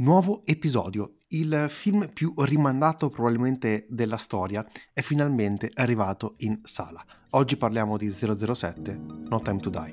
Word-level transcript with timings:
Nuovo 0.00 0.42
episodio. 0.44 1.14
Il 1.30 1.66
film 1.68 2.12
più 2.12 2.32
rimandato 2.36 3.10
probabilmente 3.10 3.84
della 3.88 4.16
storia 4.16 4.64
è 4.92 5.00
finalmente 5.00 5.72
arrivato 5.74 6.34
in 6.38 6.60
sala. 6.62 7.04
Oggi 7.30 7.56
parliamo 7.56 7.96
di 7.96 8.08
007, 8.08 8.96
No 9.28 9.40
Time 9.40 9.58
to 9.58 9.70
Die. 9.70 9.90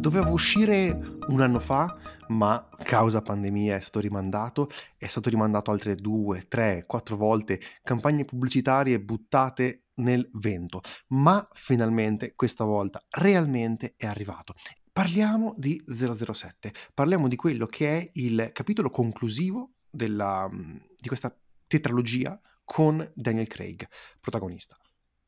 Doveva 0.00 0.30
uscire 0.30 0.98
un 1.28 1.42
anno 1.42 1.60
fa, 1.60 1.94
ma 2.28 2.66
causa 2.82 3.20
pandemia 3.20 3.76
è 3.76 3.80
stato 3.80 4.00
rimandato, 4.00 4.70
è 4.96 5.08
stato 5.08 5.28
rimandato 5.28 5.70
altre 5.70 5.94
due, 5.94 6.46
tre, 6.48 6.84
quattro 6.86 7.16
volte, 7.16 7.60
campagne 7.82 8.24
pubblicitarie 8.24 8.98
buttate 8.98 9.83
nel 9.96 10.28
vento, 10.34 10.80
ma 11.08 11.46
finalmente 11.52 12.34
questa 12.34 12.64
volta 12.64 13.04
realmente 13.10 13.94
è 13.96 14.06
arrivato. 14.06 14.54
Parliamo 14.92 15.54
di 15.56 15.82
007, 15.86 16.72
parliamo 16.94 17.28
di 17.28 17.36
quello 17.36 17.66
che 17.66 17.98
è 17.98 18.10
il 18.14 18.50
capitolo 18.52 18.90
conclusivo 18.90 19.72
della, 19.90 20.48
di 20.50 21.08
questa 21.08 21.36
tetralogia 21.66 22.40
con 22.64 23.08
Daniel 23.14 23.46
Craig, 23.46 23.86
protagonista. 24.20 24.76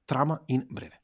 Trama 0.05 0.41
in 0.47 0.65
breve, 0.69 1.03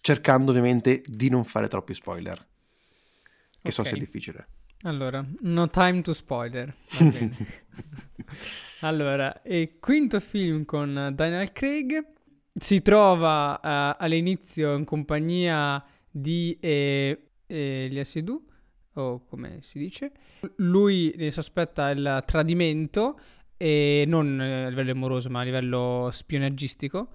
cercando 0.00 0.52
ovviamente 0.52 1.02
di 1.04 1.28
non 1.28 1.44
fare 1.44 1.68
troppi 1.68 1.94
spoiler, 1.94 2.36
che 2.36 3.58
okay. 3.58 3.72
so 3.72 3.82
sia 3.82 3.96
difficile. 3.96 4.48
Allora, 4.82 5.26
no 5.40 5.68
time 5.68 6.02
to 6.02 6.12
spoiler. 6.12 6.72
allora, 8.80 9.42
quinto 9.80 10.20
film 10.20 10.64
con 10.64 11.12
Daniel 11.14 11.50
Craig 11.50 12.14
si 12.58 12.80
trova 12.80 13.60
uh, 13.62 14.02
all'inizio 14.02 14.74
in 14.74 14.84
compagnia 14.84 15.82
di 16.10 16.56
eh, 16.60 17.28
eh, 17.46 18.00
Seydoux, 18.02 18.42
o 18.94 19.24
come 19.24 19.58
si 19.60 19.78
dice. 19.78 20.12
Lui 20.56 21.14
ne 21.16 21.30
sospetta 21.30 21.90
il 21.90 22.22
tradimento, 22.24 23.18
e 23.58 24.04
non 24.06 24.40
a 24.40 24.68
livello 24.68 24.92
amoroso, 24.92 25.28
ma 25.28 25.40
a 25.40 25.44
livello 25.44 26.08
spionaggistico. 26.10 27.08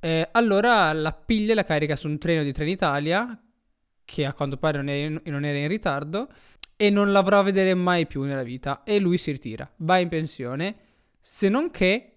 Eh, 0.00 0.28
allora 0.32 0.92
la 0.92 1.12
piglia 1.12 1.52
e 1.52 1.54
la 1.54 1.64
carica 1.64 1.96
su 1.96 2.08
un 2.08 2.18
treno 2.18 2.42
di 2.42 2.52
Trenitalia, 2.52 3.40
che 4.04 4.26
a 4.26 4.32
quanto 4.32 4.56
pare 4.58 4.78
non, 4.78 4.88
è, 4.88 5.08
non 5.08 5.44
era 5.44 5.58
in 5.58 5.68
ritardo, 5.68 6.28
e 6.76 6.90
non 6.90 7.10
l'avrà 7.10 7.38
a 7.38 7.42
vedere 7.42 7.74
mai 7.74 8.06
più 8.06 8.22
nella 8.22 8.42
vita. 8.42 8.82
E 8.84 8.98
lui 8.98 9.18
si 9.18 9.32
ritira, 9.32 9.68
va 9.78 9.98
in 9.98 10.08
pensione, 10.08 10.76
se 11.20 11.48
non 11.48 11.70
che 11.70 12.13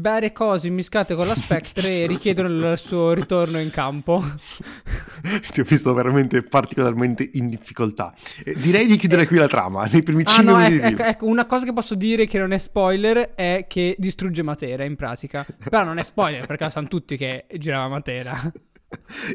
varie 0.00 0.32
cose 0.32 0.68
immiscate 0.68 1.14
con 1.14 1.26
la 1.26 1.34
Spectre 1.34 2.06
richiedono 2.06 2.48
il 2.48 2.78
suo 2.78 3.12
ritorno 3.12 3.58
in 3.60 3.70
campo. 3.70 4.22
Ti 5.50 5.60
ho 5.60 5.64
visto 5.64 5.92
veramente 5.94 6.42
particolarmente 6.42 7.28
in 7.34 7.48
difficoltà. 7.48 8.14
Eh, 8.44 8.54
direi 8.54 8.86
di 8.86 8.96
chiudere 8.96 9.22
eh, 9.22 9.26
qui 9.26 9.36
la 9.36 9.48
trama, 9.48 9.84
nei 9.84 10.02
primi 10.02 10.22
ah, 10.22 10.30
5 10.30 10.52
no, 10.52 10.58
minuti. 10.58 10.86
Ecco, 10.86 11.02
ecco, 11.02 11.26
una 11.26 11.46
cosa 11.46 11.64
che 11.64 11.72
posso 11.72 11.94
dire 11.94 12.26
che 12.26 12.38
non 12.38 12.52
è 12.52 12.58
spoiler 12.58 13.34
è 13.34 13.66
che 13.68 13.94
distrugge 13.98 14.42
Matera 14.42 14.84
in 14.84 14.96
pratica. 14.96 15.46
Però 15.68 15.84
non 15.84 15.98
è 15.98 16.02
spoiler 16.02 16.44
perché 16.46 16.70
sanno 16.70 16.88
tutti 16.88 17.16
che 17.16 17.46
girava 17.56 17.88
Matera. 17.88 18.52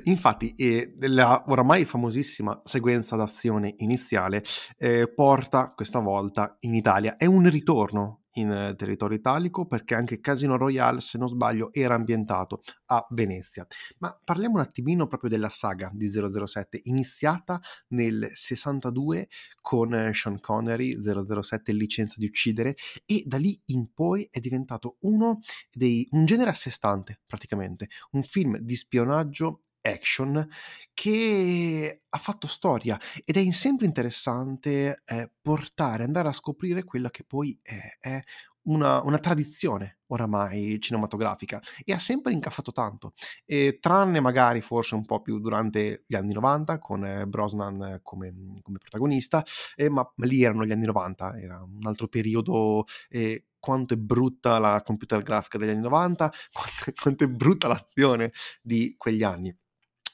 Infatti, 0.04 0.54
eh, 0.54 0.96
la 1.02 1.44
oramai 1.48 1.86
famosissima 1.86 2.62
sequenza 2.64 3.16
d'azione 3.16 3.76
iniziale 3.80 4.44
eh, 4.78 5.12
porta 5.14 5.74
questa 5.76 6.00
volta 6.00 6.58
in 6.62 6.76
Italia. 6.76 7.16
È 7.18 7.26
un 7.26 7.50
ritorno 7.50 8.19
in 8.34 8.74
territorio 8.78 9.18
italico 9.18 9.66
perché 9.66 9.96
anche 9.96 10.20
Casino 10.20 10.58
Royale, 10.58 11.00
se 11.00 11.18
non 11.18 11.28
sbaglio, 11.28 11.74
era 11.74 11.96
ambientato 11.96 12.62
a 12.88 13.06
Venezia. 13.12 13.66
Ma 14.00 14.18
parliamo 14.24 14.56
un 14.56 14.62
attimino 14.62 15.08
proprio 15.08 15.30
della 15.30 15.50
saga 15.50 15.90
di 15.94 16.10
007, 16.10 16.82
iniziata 16.84 17.60
nel 17.90 18.30
62 18.32 19.28
con 19.62 20.12
Sean 20.14 20.40
Connery, 20.40 20.98
007 21.02 21.72
Licenza 21.74 22.16
di 22.18 22.26
uccidere, 22.26 22.76
e 23.06 23.24
da 23.26 23.38
lì 23.38 23.60
in 23.66 23.92
poi 23.94 24.28
è 24.32 24.40
diventato 24.40 24.98
uno 25.02 25.40
dei, 25.72 26.08
un 26.12 26.26
genere 26.26 26.52
a 26.52 26.54
sé 26.54 26.70
stante 26.70 27.22
praticamente, 27.26 27.90
un 28.12 28.24
film 28.24 28.58
di 28.58 28.76
spionaggio 28.76 29.62
action 29.82 30.48
che 30.94 32.02
ha 32.08 32.18
fatto 32.18 32.48
storia 32.48 33.00
ed 33.24 33.38
è 33.38 33.52
sempre 33.52 33.86
interessante 33.86 35.02
eh, 35.06 35.32
portare, 35.42 36.04
andare 36.04 36.30
a 36.30 36.34
scoprire 36.34 36.84
quella 36.84 37.10
che 37.10 37.24
poi 37.24 37.58
è, 37.62 37.78
è 38.00 38.24
una, 38.64 39.02
una, 39.02 39.20
tradizione 39.20 40.00
oramai 40.08 40.78
cinematografica 40.80 41.62
e 41.84 41.94
ha 41.94 42.00
sempre 42.00 42.34
incassato 42.34 42.72
tanto, 42.72 43.14
e, 43.46 43.78
tranne 43.80 44.20
magari 44.20 44.62
forse 44.62 44.96
un 44.96 45.06
po' 45.06 45.22
più 45.22 45.40
durante 45.40 46.04
gli 46.08 46.16
anni 46.16 46.34
90 46.34 46.80
con 46.80 47.06
eh, 47.06 47.26
Brosnan 47.26 48.00
come, 48.04 48.34
come 48.62 48.78
protagonista, 48.78 49.44
eh, 49.76 49.90
ma 49.90 50.08
lì 50.18 50.44
erano 50.44 50.66
gli 50.66 50.72
anni 50.72 50.86
90, 50.86 51.40
era 51.40 51.62
un 51.64 51.86
altro 51.86 52.08
periodo 52.08 52.86
eh, 53.10 53.46
quanto 53.60 53.94
è 53.94 53.98
brutta 53.98 54.58
la 54.60 54.82
computer 54.84 55.22
grafica 55.22 55.58
degli 55.58 55.70
anni 55.70 55.82
90, 55.82 56.32
quanto, 56.52 57.02
quanto 57.02 57.24
è 57.24 57.28
brutta 57.28 57.68
l'azione 57.68 58.32
di 58.62 58.96
quegli 58.98 59.24
anni. 59.24 59.56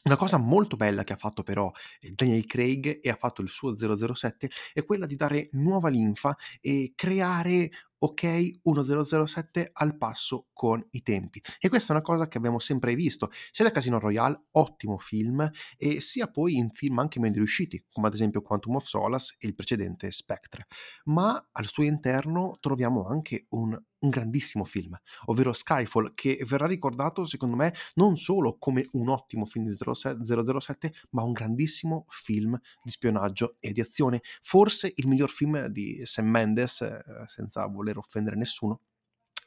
Una 0.05 0.17
cosa 0.17 0.37
molto 0.37 0.75
bella 0.75 1.03
che 1.03 1.13
ha 1.13 1.17
fatto 1.17 1.41
però 1.41 1.71
eh, 1.99 2.11
Daniel 2.11 2.45
Craig 2.45 2.99
e 3.01 3.09
ha 3.09 3.15
fatto 3.15 3.41
il 3.41 3.49
suo 3.49 3.75
007 3.75 4.49
è 4.73 4.83
quella 4.83 5.07
di 5.07 5.15
dare 5.15 5.49
nuova 5.53 5.89
linfa 5.89 6.35
e 6.61 6.93
creare 6.95 7.69
ok 7.97 8.59
1007 8.63 9.71
al 9.73 9.97
passo 9.97 10.47
con 10.53 10.85
i 10.91 11.01
tempi. 11.01 11.41
E 11.59 11.69
questa 11.69 11.93
è 11.93 11.95
una 11.95 12.05
cosa 12.05 12.27
che 12.27 12.37
abbiamo 12.37 12.59
sempre 12.59 12.95
visto, 12.95 13.29
sia 13.51 13.65
da 13.65 13.71
Casino 13.71 13.99
Royale, 13.99 14.41
ottimo 14.51 14.97
film, 14.97 15.49
e 15.77 15.99
sia 16.01 16.27
poi 16.27 16.55
in 16.55 16.69
film 16.69 16.99
anche 16.99 17.19
meno 17.19 17.35
riusciti, 17.35 17.83
come 17.91 18.07
ad 18.07 18.13
esempio 18.13 18.41
Quantum 18.41 18.75
of 18.75 18.85
Solace 18.85 19.35
e 19.39 19.47
il 19.47 19.55
precedente 19.55 20.11
Spectre. 20.11 20.67
Ma 21.05 21.49
al 21.51 21.67
suo 21.67 21.83
interno 21.83 22.57
troviamo 22.59 23.05
anche 23.05 23.45
un 23.49 23.77
un 24.05 24.09
grandissimo 24.11 24.63
film, 24.63 24.95
ovvero 25.25 25.51
Skyfall, 25.51 26.13
che 26.13 26.39
verrà 26.47 26.67
ricordato 26.67 27.25
secondo 27.25 27.55
me 27.55 27.73
non 27.95 28.17
solo 28.17 28.57
come 28.57 28.87
un 28.91 29.09
ottimo 29.09 29.45
film 29.45 29.67
di 29.67 29.75
007, 29.75 30.93
ma 31.11 31.23
un 31.23 31.31
grandissimo 31.31 32.05
film 32.09 32.57
di 32.83 32.91
spionaggio 32.91 33.57
e 33.59 33.73
di 33.73 33.81
azione, 33.81 34.21
forse 34.41 34.93
il 34.95 35.07
miglior 35.07 35.29
film 35.29 35.67
di 35.67 36.01
Sam 36.03 36.27
Mendes, 36.27 36.81
eh, 36.81 37.03
senza 37.25 37.65
voler 37.65 37.84
offendere 37.93 38.35
nessuno, 38.35 38.81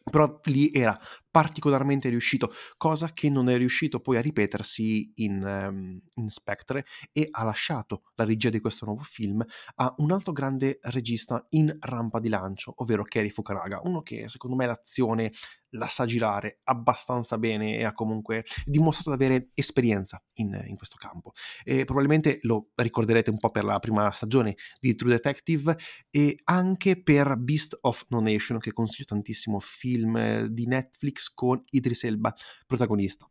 però 0.08 0.40
lì 0.44 0.70
era 0.72 0.98
particolarmente 1.30 2.08
riuscito, 2.08 2.52
cosa 2.76 3.12
che 3.12 3.30
non 3.30 3.48
è 3.48 3.56
riuscito 3.56 4.00
poi 4.00 4.16
a 4.16 4.20
ripetersi 4.20 5.12
in, 5.16 5.42
um, 5.42 6.00
in, 6.14 6.28
Spectre 6.28 6.84
e 7.12 7.28
ha 7.30 7.44
lasciato 7.44 8.02
la 8.14 8.24
regia 8.24 8.48
di 8.48 8.60
questo 8.60 8.84
nuovo 8.86 9.02
film 9.02 9.44
a 9.76 9.94
un 9.98 10.10
altro 10.10 10.32
grande 10.32 10.78
regista 10.82 11.44
in 11.50 11.76
rampa 11.78 12.18
di 12.20 12.28
lancio, 12.28 12.72
ovvero 12.76 13.04
Kerry 13.04 13.30
Fukunaga, 13.30 13.80
uno 13.84 14.02
che 14.02 14.28
secondo 14.28 14.56
me 14.56 14.66
l'azione 14.66 15.32
la 15.70 15.86
sa 15.86 16.06
girare 16.06 16.60
abbastanza 16.64 17.38
bene 17.38 17.76
e 17.76 17.84
ha 17.84 17.92
comunque 17.92 18.44
dimostrato 18.64 19.16
di 19.16 19.24
avere 19.24 19.50
esperienza 19.54 20.22
in, 20.34 20.62
in 20.66 20.76
questo 20.76 20.96
campo. 20.98 21.32
E 21.64 21.84
probabilmente 21.84 22.38
lo 22.42 22.70
ricorderete 22.74 23.30
un 23.30 23.38
po' 23.38 23.50
per 23.50 23.64
la 23.64 23.78
prima 23.78 24.10
stagione 24.12 24.56
di 24.80 24.94
True 24.94 25.10
Detective 25.10 25.76
e 26.10 26.38
anche 26.44 27.02
per 27.02 27.36
Beast 27.36 27.76
of 27.82 28.04
No 28.08 28.20
Nation, 28.20 28.58
che 28.58 28.72
consiglio 28.72 29.06
tantissimo, 29.06 29.58
film 29.60 30.46
di 30.46 30.66
Netflix 30.66 31.32
con 31.32 31.62
Idris 31.70 32.04
Elba 32.04 32.34
protagonista. 32.66 33.28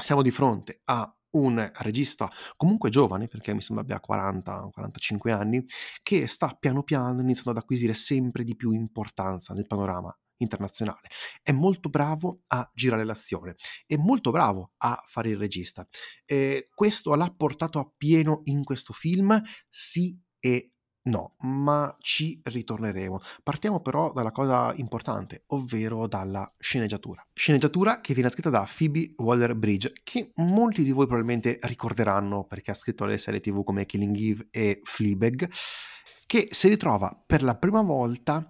Siamo 0.00 0.22
di 0.22 0.30
fronte 0.30 0.80
a 0.84 1.12
un 1.30 1.70
regista 1.76 2.30
comunque 2.56 2.90
giovane, 2.90 3.26
perché 3.26 3.52
mi 3.52 3.60
sembra 3.60 3.84
abbia 3.84 4.00
40-45 4.00 5.30
anni, 5.30 5.64
che 6.02 6.26
sta 6.26 6.56
piano 6.58 6.82
piano 6.82 7.20
iniziando 7.20 7.50
ad 7.50 7.58
acquisire 7.58 7.92
sempre 7.92 8.44
di 8.44 8.56
più 8.56 8.70
importanza 8.70 9.52
nel 9.52 9.66
panorama 9.66 10.16
internazionale. 10.38 11.08
È 11.42 11.52
molto 11.52 11.88
bravo 11.88 12.40
a 12.48 12.68
girare 12.74 13.04
l'azione, 13.04 13.54
è 13.86 13.96
molto 13.96 14.30
bravo 14.30 14.72
a 14.78 15.02
fare 15.06 15.30
il 15.30 15.36
regista. 15.36 15.86
Eh, 16.24 16.68
questo 16.74 17.14
l'ha 17.14 17.32
portato 17.36 17.78
a 17.78 17.90
pieno 17.96 18.40
in 18.44 18.64
questo 18.64 18.92
film, 18.92 19.40
sì 19.68 20.18
e 20.40 20.72
No, 21.08 21.36
ma 21.38 21.96
ci 22.00 22.38
ritorneremo. 22.42 23.20
Partiamo 23.42 23.80
però 23.80 24.12
dalla 24.12 24.30
cosa 24.30 24.74
importante, 24.76 25.44
ovvero 25.48 26.06
dalla 26.06 26.52
sceneggiatura. 26.58 27.26
Sceneggiatura 27.32 28.00
che 28.00 28.12
viene 28.12 28.28
scritta 28.28 28.50
da 28.50 28.68
Phoebe 28.70 29.14
Waller-Bridge, 29.16 29.92
che 30.02 30.32
molti 30.36 30.82
di 30.82 30.92
voi 30.92 31.06
probabilmente 31.06 31.58
ricorderanno 31.62 32.44
perché 32.44 32.72
ha 32.72 32.74
scritto 32.74 33.06
le 33.06 33.16
serie 33.16 33.40
tv 33.40 33.64
come 33.64 33.86
Killing 33.86 34.16
Eve 34.16 34.48
e 34.50 34.80
Fleabag, 34.82 35.48
che 36.26 36.48
si 36.50 36.68
ritrova 36.68 37.18
per 37.24 37.42
la 37.42 37.56
prima 37.56 37.80
volta 37.80 38.46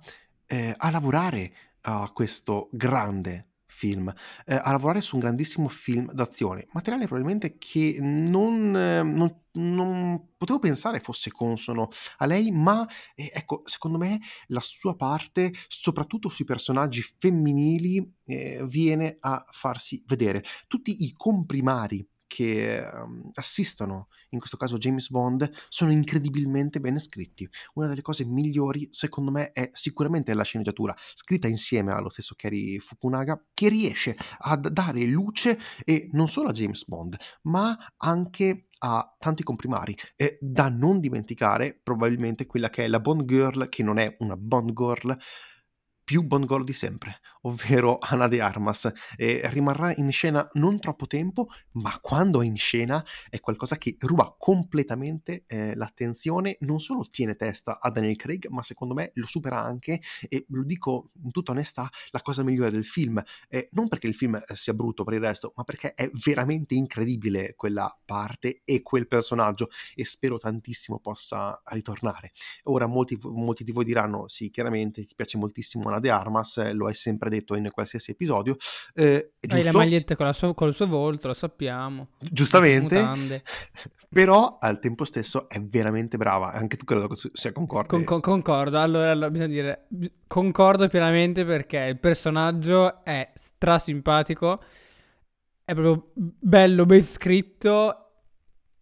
eh, 0.46 0.74
a 0.76 0.90
lavorare 0.90 1.52
a 1.88 2.10
questo 2.12 2.68
grande 2.70 3.46
film, 3.64 4.12
eh, 4.44 4.54
a 4.54 4.70
lavorare 4.72 5.00
su 5.00 5.14
un 5.14 5.20
grandissimo 5.20 5.68
film 5.68 6.12
d'azione, 6.12 6.66
materiale 6.72 7.06
probabilmente 7.06 7.56
che 7.58 7.98
non, 8.00 8.76
eh, 8.76 9.02
non, 9.02 9.42
non 9.52 10.34
potevo 10.36 10.58
pensare 10.58 11.00
fosse 11.00 11.30
consono 11.30 11.88
a 12.18 12.26
lei, 12.26 12.50
ma 12.50 12.86
eh, 13.14 13.30
ecco, 13.32 13.62
secondo 13.64 13.96
me 13.96 14.18
la 14.48 14.60
sua 14.60 14.96
parte, 14.96 15.52
soprattutto 15.68 16.28
sui 16.28 16.44
personaggi 16.44 17.02
femminili, 17.02 18.16
eh, 18.24 18.64
viene 18.66 19.16
a 19.20 19.46
farsi 19.50 20.02
vedere. 20.06 20.42
Tutti 20.66 21.04
i 21.04 21.12
comprimari 21.12 22.06
che 22.28 22.88
um, 22.92 23.30
assistono, 23.34 24.06
in 24.28 24.38
questo 24.38 24.56
caso 24.56 24.78
James 24.78 25.10
Bond, 25.10 25.50
sono 25.68 25.90
incredibilmente 25.90 26.78
ben 26.78 27.00
scritti. 27.00 27.48
Una 27.74 27.88
delle 27.88 28.02
cose 28.02 28.24
migliori, 28.24 28.88
secondo 28.92 29.32
me, 29.32 29.50
è 29.50 29.70
sicuramente 29.72 30.32
la 30.34 30.44
sceneggiatura, 30.44 30.94
scritta 31.14 31.48
insieme 31.48 31.92
allo 31.92 32.10
stesso 32.10 32.36
Kerry 32.36 32.78
Fukunaga, 32.78 33.42
che 33.52 33.68
riesce 33.68 34.16
a 34.38 34.56
dare 34.56 35.02
luce 35.04 35.58
e 35.84 36.08
non 36.12 36.28
solo 36.28 36.50
a 36.50 36.52
James 36.52 36.84
Bond, 36.86 37.16
ma 37.42 37.76
anche 37.96 38.68
a 38.80 39.16
tanti 39.18 39.42
comprimari 39.42 39.96
e 40.14 40.38
da 40.40 40.68
non 40.68 41.00
dimenticare 41.00 41.80
probabilmente 41.82 42.46
quella 42.46 42.70
che 42.70 42.84
è 42.84 42.88
la 42.88 43.00
Bond 43.00 43.24
Girl 43.24 43.68
che 43.68 43.82
non 43.82 43.98
è 43.98 44.16
una 44.20 44.36
Bond 44.36 44.72
Girl 44.72 45.18
più 46.08 46.22
Bond 46.22 46.46
Girl 46.46 46.64
di 46.64 46.72
sempre, 46.72 47.20
ovvero 47.42 47.98
Ana 48.00 48.28
de 48.28 48.40
Armas. 48.40 48.90
E 49.14 49.42
rimarrà 49.50 49.92
in 49.96 50.10
scena 50.10 50.48
non 50.54 50.78
troppo 50.78 51.06
tempo, 51.06 51.48
ma 51.72 51.98
quando 52.00 52.40
è 52.40 52.46
in 52.46 52.56
scena 52.56 53.04
è 53.28 53.40
qualcosa 53.40 53.76
che 53.76 53.94
ruba 54.00 54.34
completamente 54.38 55.44
eh, 55.46 55.74
l'attenzione, 55.74 56.56
non 56.60 56.80
solo 56.80 57.06
tiene 57.10 57.36
testa 57.36 57.78
a 57.78 57.90
Daniel 57.90 58.16
Craig, 58.16 58.46
ma 58.48 58.62
secondo 58.62 58.94
me 58.94 59.10
lo 59.16 59.26
supera 59.26 59.60
anche, 59.60 60.00
e 60.30 60.46
lo 60.48 60.64
dico 60.64 61.10
in 61.22 61.30
tutta 61.30 61.52
onestà, 61.52 61.86
la 62.08 62.22
cosa 62.22 62.42
migliore 62.42 62.70
del 62.70 62.86
film. 62.86 63.22
Eh, 63.46 63.68
non 63.72 63.88
perché 63.88 64.06
il 64.06 64.14
film 64.14 64.36
eh, 64.36 64.56
sia 64.56 64.72
brutto 64.72 65.04
per 65.04 65.12
il 65.12 65.20
resto, 65.20 65.52
ma 65.56 65.64
perché 65.64 65.92
è 65.92 66.10
veramente 66.24 66.74
incredibile 66.74 67.52
quella 67.54 67.94
parte 68.06 68.62
e 68.64 68.80
quel 68.80 69.06
personaggio, 69.06 69.68
e 69.94 70.06
spero 70.06 70.38
tantissimo 70.38 71.00
possa 71.00 71.60
ritornare. 71.66 72.32
Ora 72.62 72.86
molti, 72.86 73.18
molti 73.20 73.62
di 73.62 73.72
voi 73.72 73.84
diranno, 73.84 74.26
sì, 74.28 74.48
chiaramente 74.48 75.04
ti 75.04 75.14
piace 75.14 75.36
moltissimo 75.36 75.86
Ana 75.88 75.96
de 76.00 76.10
Armas, 76.10 76.56
eh, 76.58 76.72
lo 76.72 76.86
hai 76.86 76.94
sempre 76.94 77.30
detto 77.30 77.54
in 77.54 77.68
qualsiasi 77.70 78.12
episodio. 78.12 78.56
Eh, 78.94 79.32
Hai 79.48 79.62
le 79.62 79.72
magliette 79.72 80.16
con, 80.16 80.32
sua, 80.32 80.54
con, 80.54 80.68
il 80.68 80.74
suo 80.74 80.86
volto, 80.86 81.28
lo 81.28 81.34
sappiamo. 81.34 82.08
Giustamente. 82.18 83.42
Però 84.10 84.58
al 84.60 84.78
tempo 84.78 85.04
stesso 85.04 85.48
è 85.48 85.60
veramente 85.60 86.16
brava. 86.16 86.52
Anche 86.52 86.76
tu 86.76 86.84
credo 86.84 87.08
che 87.08 87.16
tu 87.16 87.28
sia 87.32 87.52
concorde. 87.52 87.88
Con, 87.88 88.04
con, 88.04 88.20
concordo. 88.20 88.80
Allora, 88.80 89.10
allora, 89.10 89.30
bisogna 89.30 89.48
dire, 89.48 89.86
concordo 90.26 90.88
pienamente 90.88 91.44
perché 91.44 91.78
il 91.78 91.98
personaggio 91.98 93.04
è 93.04 93.30
strasimpatico, 93.34 94.62
è 95.64 95.74
proprio 95.74 96.10
bello, 96.14 96.86
ben 96.86 97.02
scritto 97.02 98.07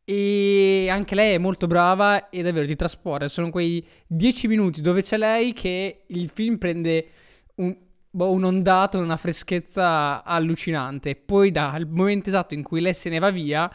e 0.08 0.87
anche 0.88 1.17
lei 1.17 1.35
è 1.35 1.38
molto 1.38 1.67
brava 1.67 2.29
e 2.29 2.41
davvero 2.41 2.64
ti 2.64 2.76
trasporta. 2.76 3.26
Sono 3.26 3.50
quei 3.50 3.85
dieci 4.06 4.47
minuti 4.47 4.81
dove 4.81 5.03
c'è 5.03 5.17
lei 5.19 5.53
che 5.53 6.05
il 6.06 6.31
film 6.32 6.58
prende 6.58 7.08
un, 7.56 7.76
boh, 8.08 8.31
un'ondata, 8.31 8.99
una 8.99 9.17
freschezza 9.17 10.23
allucinante. 10.23 11.17
Poi 11.17 11.50
dal 11.50 11.88
momento 11.88 12.29
esatto 12.29 12.55
in 12.55 12.62
cui 12.62 12.81
lei 12.81 12.94
se 12.94 13.08
ne 13.08 13.19
va 13.19 13.31
via, 13.31 13.69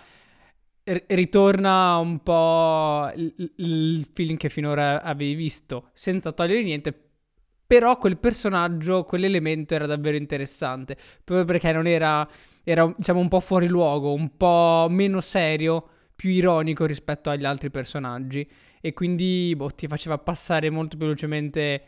r- 0.86 1.04
ritorna 1.08 1.98
un 1.98 2.24
po' 2.24 3.12
il, 3.14 3.54
il 3.58 4.08
film 4.14 4.38
che 4.38 4.48
finora 4.48 5.04
avevi 5.04 5.36
visto, 5.36 5.90
senza 5.94 6.32
togliere 6.32 6.64
niente. 6.64 6.98
Però 7.68 7.98
quel 7.98 8.18
personaggio, 8.18 9.04
quell'elemento 9.04 9.76
era 9.76 9.86
davvero 9.86 10.16
interessante. 10.16 10.96
Proprio 11.26 11.46
perché 11.46 11.74
non 11.74 11.88
era, 11.88 12.26
era 12.64 12.94
diciamo 12.96 13.20
un 13.20 13.28
po' 13.28 13.42
fuori 13.42 13.68
luogo, 13.68 14.14
un 14.14 14.38
po' 14.38 14.88
meno 14.90 15.20
serio 15.20 15.90
più 16.22 16.30
ironico 16.30 16.86
rispetto 16.86 17.32
agli 17.32 17.46
altri 17.46 17.72
personaggi. 17.72 18.48
E 18.80 18.94
quindi 18.94 19.56
boh, 19.58 19.72
ti 19.72 19.88
faceva 19.88 20.20
passare 20.20 20.70
molto 20.70 20.96
velocemente 20.96 21.82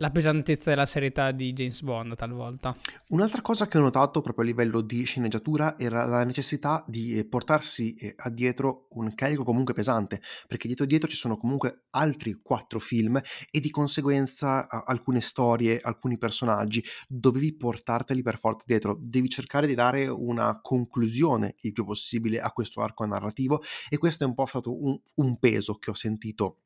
la 0.00 0.10
pesantezza 0.10 0.72
e 0.72 0.74
la 0.74 0.86
serietà 0.86 1.30
di 1.30 1.52
James 1.52 1.82
Bond 1.82 2.16
talvolta. 2.16 2.74
Un'altra 3.08 3.42
cosa 3.42 3.68
che 3.68 3.78
ho 3.78 3.82
notato 3.82 4.22
proprio 4.22 4.44
a 4.44 4.48
livello 4.48 4.80
di 4.80 5.04
sceneggiatura 5.04 5.78
era 5.78 6.06
la 6.06 6.24
necessità 6.24 6.82
di 6.86 7.18
eh, 7.18 7.24
portarsi 7.26 7.94
eh, 7.94 8.14
addietro 8.16 8.86
un 8.92 9.14
carico 9.14 9.44
comunque 9.44 9.74
pesante, 9.74 10.20
perché 10.46 10.66
dietro 10.66 10.86
dietro 10.86 11.08
ci 11.08 11.16
sono 11.16 11.36
comunque 11.36 11.84
altri 11.90 12.40
quattro 12.42 12.80
film 12.80 13.20
e 13.50 13.60
di 13.60 13.70
conseguenza 13.70 14.68
alcune 14.68 15.20
storie, 15.20 15.80
alcuni 15.82 16.16
personaggi, 16.16 16.82
dovevi 17.06 17.54
portarteli 17.54 18.22
per 18.22 18.38
forza 18.38 18.64
dietro, 18.66 18.98
devi 19.00 19.28
cercare 19.28 19.66
di 19.66 19.74
dare 19.74 20.08
una 20.08 20.60
conclusione 20.62 21.56
il 21.60 21.72
più 21.72 21.84
possibile 21.84 22.40
a 22.40 22.50
questo 22.52 22.80
arco 22.80 23.04
narrativo 23.04 23.62
e 23.90 23.98
questo 23.98 24.24
è 24.24 24.26
un 24.26 24.34
po' 24.34 24.46
stato 24.46 24.82
un, 24.82 24.98
un 25.16 25.38
peso 25.38 25.74
che 25.74 25.90
ho 25.90 25.94
sentito 25.94 26.56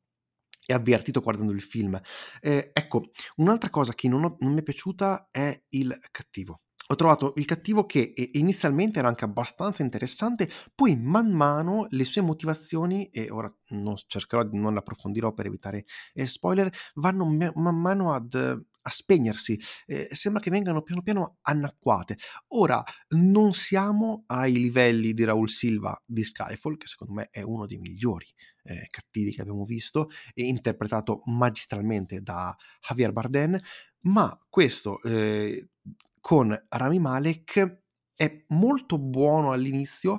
e 0.65 0.73
avvertito 0.73 1.21
guardando 1.21 1.51
il 1.51 1.61
film. 1.61 1.99
Eh, 2.41 2.71
ecco, 2.73 3.03
un'altra 3.37 3.69
cosa 3.69 3.93
che 3.93 4.07
non, 4.07 4.23
ho, 4.23 4.37
non 4.39 4.53
mi 4.53 4.59
è 4.59 4.63
piaciuta 4.63 5.29
è 5.31 5.63
il 5.69 5.97
cattivo. 6.11 6.61
Ho 6.89 6.95
trovato 6.95 7.33
il 7.37 7.45
cattivo 7.45 7.87
che 7.87 8.13
inizialmente 8.33 8.99
era 8.99 9.07
anche 9.07 9.25
abbastanza 9.25 9.81
interessante, 9.81 10.47
poi 10.75 10.95
man 10.95 11.31
mano 11.31 11.87
le 11.89 12.03
sue 12.03 12.21
motivazioni, 12.21 13.09
e 13.09 13.31
ora 13.31 13.51
cercherò 14.05 14.43
di 14.43 14.59
non 14.59 14.77
approfondirò 14.77 15.33
per 15.33 15.47
evitare 15.47 15.85
eh, 16.13 16.27
spoiler, 16.27 16.71
vanno 16.95 17.25
man 17.25 17.81
mano 17.81 18.13
ad, 18.13 18.35
a 18.85 18.89
spegnersi, 18.89 19.59
eh, 19.87 20.07
sembra 20.11 20.41
che 20.41 20.51
vengano 20.51 20.83
piano 20.83 21.01
piano 21.01 21.37
annacquate. 21.41 22.17
Ora, 22.49 22.83
non 23.09 23.53
siamo 23.53 24.23
ai 24.27 24.53
livelli 24.53 25.13
di 25.13 25.23
Raul 25.23 25.49
Silva 25.49 25.99
di 26.05 26.23
Skyfall, 26.23 26.77
che 26.77 26.87
secondo 26.87 27.13
me 27.13 27.29
è 27.31 27.41
uno 27.41 27.65
dei 27.65 27.79
migliori 27.79 28.27
eh, 28.63 28.85
cattivi 28.89 29.33
che 29.33 29.41
abbiamo 29.41 29.65
visto, 29.65 30.09
e 30.33 30.43
interpretato 30.43 31.21
magistralmente 31.25 32.21
da 32.21 32.55
Javier 32.87 33.11
Bardem, 33.11 33.59
ma 34.01 34.39
questo 34.49 35.01
eh, 35.01 35.69
con 36.19 36.65
Rami 36.69 36.99
Malek 36.99 37.81
è 38.13 38.45
molto 38.49 38.99
buono 38.99 39.51
all'inizio, 39.51 40.17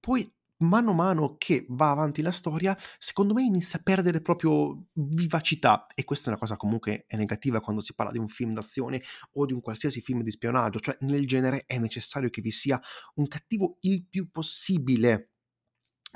poi 0.00 0.28
mano 0.62 0.90
a 0.90 0.94
mano 0.94 1.36
che 1.38 1.66
va 1.68 1.90
avanti 1.90 2.22
la 2.22 2.30
storia, 2.30 2.76
secondo 2.98 3.34
me 3.34 3.42
inizia 3.42 3.78
a 3.78 3.82
perdere 3.82 4.20
proprio 4.20 4.86
vivacità. 4.92 5.86
E 5.94 6.04
questa 6.04 6.26
è 6.26 6.28
una 6.28 6.38
cosa 6.38 6.56
comunque 6.56 7.06
negativa 7.10 7.60
quando 7.60 7.82
si 7.82 7.94
parla 7.94 8.12
di 8.12 8.18
un 8.18 8.28
film 8.28 8.52
d'azione 8.54 9.02
o 9.32 9.46
di 9.46 9.52
un 9.52 9.60
qualsiasi 9.60 10.00
film 10.00 10.22
di 10.22 10.30
spionaggio, 10.30 10.80
cioè 10.80 10.96
nel 11.00 11.26
genere 11.26 11.64
è 11.66 11.78
necessario 11.78 12.28
che 12.30 12.40
vi 12.40 12.50
sia 12.50 12.80
un 13.14 13.28
cattivo 13.28 13.76
il 13.80 14.06
più 14.08 14.30
possibile 14.30 15.30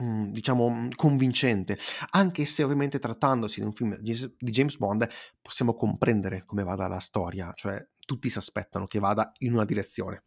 mm, 0.03 0.31
diciamo 0.31 0.69
mm, 0.69 0.89
convincente. 0.97 1.79
Anche 2.11 2.45
se 2.45 2.63
ovviamente 2.63 2.99
trattandosi 2.99 3.61
di 3.61 3.67
un 3.67 3.73
film 3.73 3.97
di 3.99 4.51
James 4.51 4.77
Bond 4.79 5.09
possiamo 5.41 5.75
comprendere 5.75 6.45
come 6.45 6.65
vada 6.65 6.89
la 6.89 6.99
storia 6.99 7.53
cioè 7.55 7.85
tutti 8.07 8.31
si 8.31 8.39
aspettano 8.39 8.87
che 8.87 8.99
vada 8.99 9.33
in 9.39 9.53
una 9.53 9.65
direzione 9.65 10.25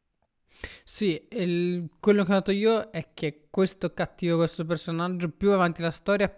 sì, 0.83 1.27
il, 1.31 1.89
quello 1.99 2.23
che 2.23 2.31
ho 2.31 2.33
notato 2.33 2.51
io 2.51 2.89
è 2.89 3.09
che 3.13 3.47
questo 3.49 3.93
cattivo, 3.93 4.37
questo 4.37 4.65
personaggio, 4.65 5.29
più 5.29 5.51
avanti 5.51 5.81
la 5.81 5.91
storia, 5.91 6.33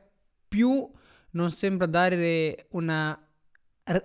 più 0.47 0.89
non 1.31 1.49
sembra 1.49 1.85
dare 1.85 2.67
una, 2.71 3.17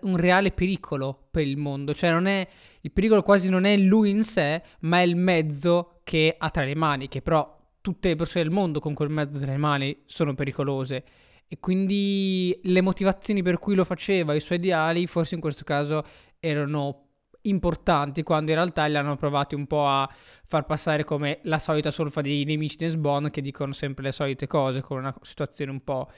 un 0.02 0.16
reale 0.16 0.52
pericolo 0.52 1.28
per 1.30 1.46
il 1.46 1.56
mondo. 1.56 1.92
Cioè, 1.92 2.10
non 2.10 2.26
è, 2.26 2.46
il 2.80 2.92
pericolo 2.92 3.22
quasi 3.22 3.50
non 3.50 3.64
è 3.64 3.76
lui 3.76 4.10
in 4.10 4.22
sé, 4.22 4.62
ma 4.80 5.00
è 5.00 5.02
il 5.02 5.16
mezzo 5.16 6.00
che 6.04 6.34
ha 6.36 6.50
tra 6.50 6.64
le 6.64 6.74
mani, 6.74 7.08
che 7.08 7.20
però 7.20 7.54
tutte 7.80 8.08
le 8.08 8.16
persone 8.16 8.44
del 8.44 8.52
mondo 8.52 8.80
con 8.80 8.94
quel 8.94 9.10
mezzo 9.10 9.38
tra 9.38 9.50
le 9.50 9.58
mani 9.58 10.02
sono 10.06 10.34
pericolose. 10.34 11.04
E 11.48 11.60
quindi 11.60 12.58
le 12.64 12.80
motivazioni 12.80 13.42
per 13.42 13.58
cui 13.58 13.76
lo 13.76 13.84
faceva, 13.84 14.34
i 14.34 14.40
suoi 14.40 14.58
ideali, 14.58 15.06
forse 15.06 15.36
in 15.36 15.40
questo 15.40 15.62
caso 15.62 16.04
erano 16.40 17.05
importanti 17.48 18.22
quando 18.22 18.50
in 18.50 18.56
realtà 18.56 18.86
li 18.86 18.96
hanno 18.96 19.16
provati 19.16 19.54
un 19.54 19.66
po' 19.66 19.86
a 19.86 20.08
far 20.44 20.64
passare 20.64 21.04
come 21.04 21.40
la 21.42 21.58
solita 21.58 21.90
solfa 21.90 22.20
dei 22.20 22.44
nemici 22.44 22.76
di 22.76 22.96
Bond 22.96 23.30
che 23.30 23.40
dicono 23.40 23.72
sempre 23.72 24.04
le 24.04 24.12
solite 24.12 24.46
cose 24.46 24.80
con 24.80 24.98
una 24.98 25.14
situazione 25.22 25.70
un 25.70 25.82
po' 25.82 26.10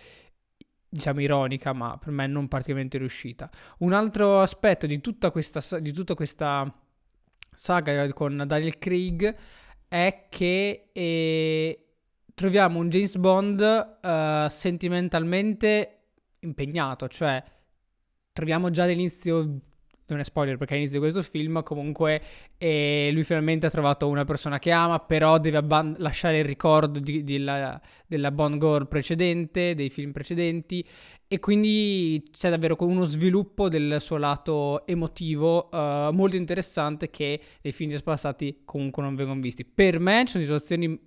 diciamo 0.88 1.20
ironica 1.20 1.72
ma 1.72 1.98
per 1.98 2.12
me 2.12 2.26
non 2.26 2.48
particolarmente 2.48 2.98
riuscita. 2.98 3.50
Un 3.78 3.92
altro 3.92 4.40
aspetto 4.40 4.86
di 4.86 5.00
tutta 5.00 5.30
questa, 5.30 5.78
di 5.78 5.92
tutta 5.92 6.14
questa 6.14 6.72
saga 7.54 8.12
con 8.12 8.44
Daniel 8.46 8.78
Craig 8.78 9.36
è 9.88 10.26
che 10.28 10.90
eh, 10.92 11.86
troviamo 12.34 12.78
un 12.78 12.88
James 12.88 13.16
Bond 13.16 13.98
eh, 14.00 14.46
sentimentalmente 14.48 15.94
impegnato, 16.40 17.08
cioè 17.08 17.42
troviamo 18.32 18.70
già 18.70 18.84
all'inizio 18.84 19.60
non 20.08 20.20
è 20.20 20.24
spoiler 20.24 20.56
perché 20.56 20.74
all'inizio 20.74 21.00
di 21.00 21.10
questo 21.10 21.30
film, 21.30 21.62
comunque 21.62 22.22
eh, 22.58 23.10
lui 23.12 23.24
finalmente 23.24 23.66
ha 23.66 23.70
trovato 23.70 24.08
una 24.08 24.24
persona 24.24 24.58
che 24.58 24.70
ama, 24.70 24.98
però 24.98 25.38
deve 25.38 25.58
abban- 25.58 25.96
lasciare 25.98 26.38
il 26.38 26.44
ricordo 26.44 26.98
di, 26.98 27.24
di 27.24 27.38
la, 27.38 27.80
della 28.06 28.30
Bond 28.30 28.58
Girl 28.58 28.88
precedente, 28.88 29.74
dei 29.74 29.90
film 29.90 30.12
precedenti, 30.12 30.86
e 31.26 31.38
quindi 31.40 32.22
c'è 32.30 32.50
davvero 32.50 32.76
uno 32.80 33.04
sviluppo 33.04 33.68
del 33.68 34.00
suo 34.00 34.16
lato 34.16 34.86
emotivo 34.86 35.68
uh, 35.70 36.10
molto 36.12 36.36
interessante 36.36 37.10
che 37.10 37.40
nei 37.60 37.72
film 37.72 37.98
passati 38.02 38.62
comunque 38.64 39.02
non 39.02 39.14
vengono 39.14 39.40
visti. 39.40 39.64
Per 39.64 40.00
me 40.00 40.24
sono 40.26 40.42
situazioni 40.42 40.98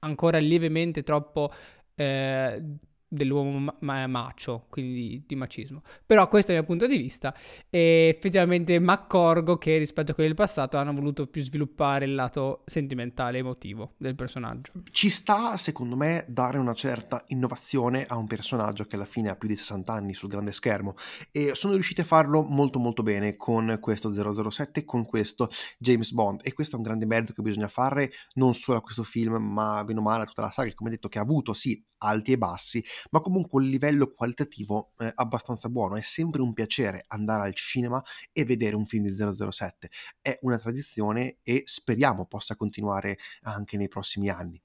ancora 0.00 0.38
lievemente 0.38 1.02
troppo... 1.02 1.50
Eh, 1.94 2.62
dell'uomo 3.08 3.72
ma- 3.80 4.06
macio, 4.06 4.66
quindi 4.68 5.24
di 5.26 5.34
macismo. 5.36 5.82
Però 6.04 6.28
questo 6.28 6.52
è 6.52 6.54
il 6.54 6.60
mio 6.60 6.68
punto 6.68 6.86
di 6.86 6.96
vista 6.96 7.34
e 7.70 8.12
effettivamente 8.14 8.78
mi 8.78 8.90
accorgo 8.90 9.56
che 9.56 9.78
rispetto 9.78 10.12
a 10.12 10.14
quelli 10.14 10.30
del 10.30 10.38
passato 10.38 10.76
hanno 10.76 10.92
voluto 10.92 11.26
più 11.26 11.42
sviluppare 11.42 12.04
il 12.04 12.14
lato 12.14 12.62
sentimentale, 12.64 13.38
emotivo 13.38 13.94
del 13.96 14.14
personaggio. 14.14 14.72
Ci 14.90 15.08
sta, 15.08 15.56
secondo 15.56 15.96
me, 15.96 16.24
dare 16.28 16.58
una 16.58 16.74
certa 16.74 17.22
innovazione 17.28 18.04
a 18.04 18.16
un 18.16 18.26
personaggio 18.26 18.84
che 18.84 18.96
alla 18.96 19.04
fine 19.04 19.30
ha 19.30 19.36
più 19.36 19.48
di 19.48 19.56
60 19.56 19.92
anni 19.92 20.14
sul 20.14 20.28
grande 20.28 20.52
schermo 20.52 20.94
e 21.30 21.54
sono 21.54 21.74
riusciti 21.74 22.00
a 22.00 22.04
farlo 22.04 22.42
molto 22.42 22.78
molto 22.78 23.02
bene 23.02 23.36
con 23.36 23.78
questo 23.80 24.10
007 24.50 24.84
con 24.84 25.04
questo 25.04 25.48
James 25.78 26.12
Bond 26.12 26.40
e 26.42 26.52
questo 26.52 26.74
è 26.74 26.78
un 26.78 26.84
grande 26.84 27.06
merito 27.06 27.32
che 27.32 27.42
bisogna 27.42 27.68
fare 27.68 28.10
non 28.34 28.54
solo 28.54 28.78
a 28.78 28.80
questo 28.80 29.02
film 29.02 29.36
ma 29.36 29.82
bene 29.84 29.98
o 29.98 30.02
male 30.02 30.22
a 30.22 30.26
tutta 30.26 30.42
la 30.42 30.50
saga 30.50 30.72
come 30.74 30.90
detto 30.90 31.08
che 31.08 31.18
ha 31.18 31.22
avuto 31.22 31.52
sì 31.52 31.82
alti 31.98 32.32
e 32.32 32.38
bassi 32.38 32.84
ma 33.10 33.20
comunque 33.20 33.62
un 33.62 33.68
livello 33.68 34.12
qualitativo 34.12 34.92
eh, 34.98 35.10
abbastanza 35.14 35.68
buono. 35.68 35.96
È 35.96 36.02
sempre 36.02 36.42
un 36.42 36.52
piacere 36.52 37.04
andare 37.08 37.44
al 37.44 37.54
cinema 37.54 38.02
e 38.32 38.44
vedere 38.44 38.76
un 38.76 38.86
film 38.86 39.04
di 39.04 39.14
007. 39.14 39.90
È 40.20 40.38
una 40.42 40.58
tradizione 40.58 41.38
e 41.42 41.62
speriamo 41.64 42.26
possa 42.26 42.56
continuare 42.56 43.18
anche 43.42 43.76
nei 43.76 43.88
prossimi 43.88 44.28
anni. 44.28 44.60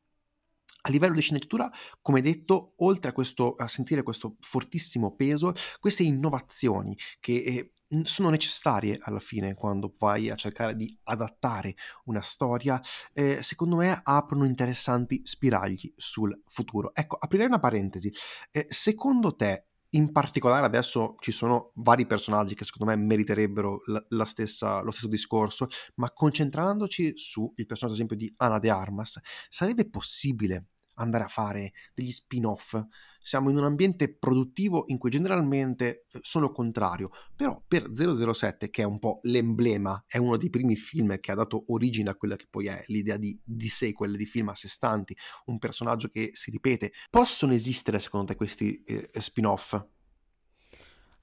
A 0.81 0.89
livello 0.89 1.13
di 1.13 1.21
sceneggiatura, 1.21 1.69
come 2.01 2.21
detto, 2.21 2.73
oltre 2.77 3.09
a, 3.09 3.13
questo, 3.13 3.55
a 3.55 3.67
sentire 3.67 4.01
questo 4.01 4.37
fortissimo 4.39 5.13
peso, 5.13 5.53
queste 5.79 6.03
innovazioni 6.03 6.97
che 7.19 7.33
eh, 7.33 7.73
sono 8.03 8.29
necessarie 8.29 8.99
alla 9.01 9.19
fine 9.19 9.55
quando 9.55 9.93
vai 9.97 10.29
a 10.29 10.35
cercare 10.35 10.75
di 10.75 10.97
adattare 11.03 11.75
una 12.05 12.21
storia, 12.21 12.79
eh, 13.13 13.41
secondo 13.41 13.77
me 13.77 13.99
aprono 14.03 14.45
interessanti 14.45 15.21
spiragli 15.23 15.91
sul 15.95 16.39
futuro. 16.47 16.93
Ecco, 16.93 17.17
aprirei 17.19 17.47
una 17.47 17.59
parentesi. 17.59 18.13
Eh, 18.51 18.67
secondo 18.69 19.35
te, 19.35 19.65
in 19.93 20.11
particolare 20.11 20.65
adesso 20.65 21.15
ci 21.19 21.31
sono 21.31 21.71
vari 21.75 22.05
personaggi 22.05 22.53
che 22.53 22.63
secondo 22.63 22.93
me 22.93 23.03
meriterebbero 23.03 23.81
la, 23.87 24.05
la 24.09 24.25
stessa, 24.25 24.81
lo 24.81 24.91
stesso 24.91 25.07
discorso, 25.07 25.67
ma 25.95 26.11
concentrandoci 26.11 27.13
sul 27.15 27.53
personaggio 27.55 27.85
ad 27.85 27.93
esempio 27.93 28.15
di 28.15 28.31
Ana 28.37 28.59
de 28.59 28.69
Armas, 28.69 29.19
sarebbe 29.49 29.89
possibile 29.89 30.67
andare 30.99 31.23
a 31.23 31.27
fare 31.27 31.73
degli 31.93 32.11
spin-off. 32.11 32.79
Siamo 33.21 33.49
in 33.49 33.57
un 33.57 33.63
ambiente 33.63 34.13
produttivo 34.13 34.85
in 34.87 34.97
cui 34.97 35.09
generalmente 35.09 36.05
eh, 36.11 36.19
sono 36.21 36.51
contrario, 36.51 37.09
però 37.35 37.61
per 37.67 37.89
007, 37.91 38.69
che 38.69 38.81
è 38.81 38.85
un 38.85 38.99
po' 38.99 39.19
l'emblema, 39.23 40.03
è 40.07 40.17
uno 40.17 40.37
dei 40.37 40.49
primi 40.49 40.75
film 40.75 41.19
che 41.19 41.31
ha 41.31 41.35
dato 41.35 41.65
origine 41.67 42.09
a 42.09 42.15
quella 42.15 42.35
che 42.35 42.47
poi 42.49 42.67
è 42.67 42.83
l'idea 42.87 43.17
di, 43.17 43.37
di 43.43 43.67
sequel, 43.67 44.15
di 44.15 44.25
film 44.25 44.49
a 44.49 44.55
sé 44.55 44.67
stanti, 44.67 45.15
un 45.45 45.59
personaggio 45.59 46.07
che 46.07 46.29
si 46.33 46.51
ripete, 46.51 46.91
possono 47.09 47.53
esistere 47.53 47.99
secondo 47.99 48.27
te 48.27 48.35
questi 48.35 48.83
eh, 48.83 49.09
spin-off? 49.13 49.79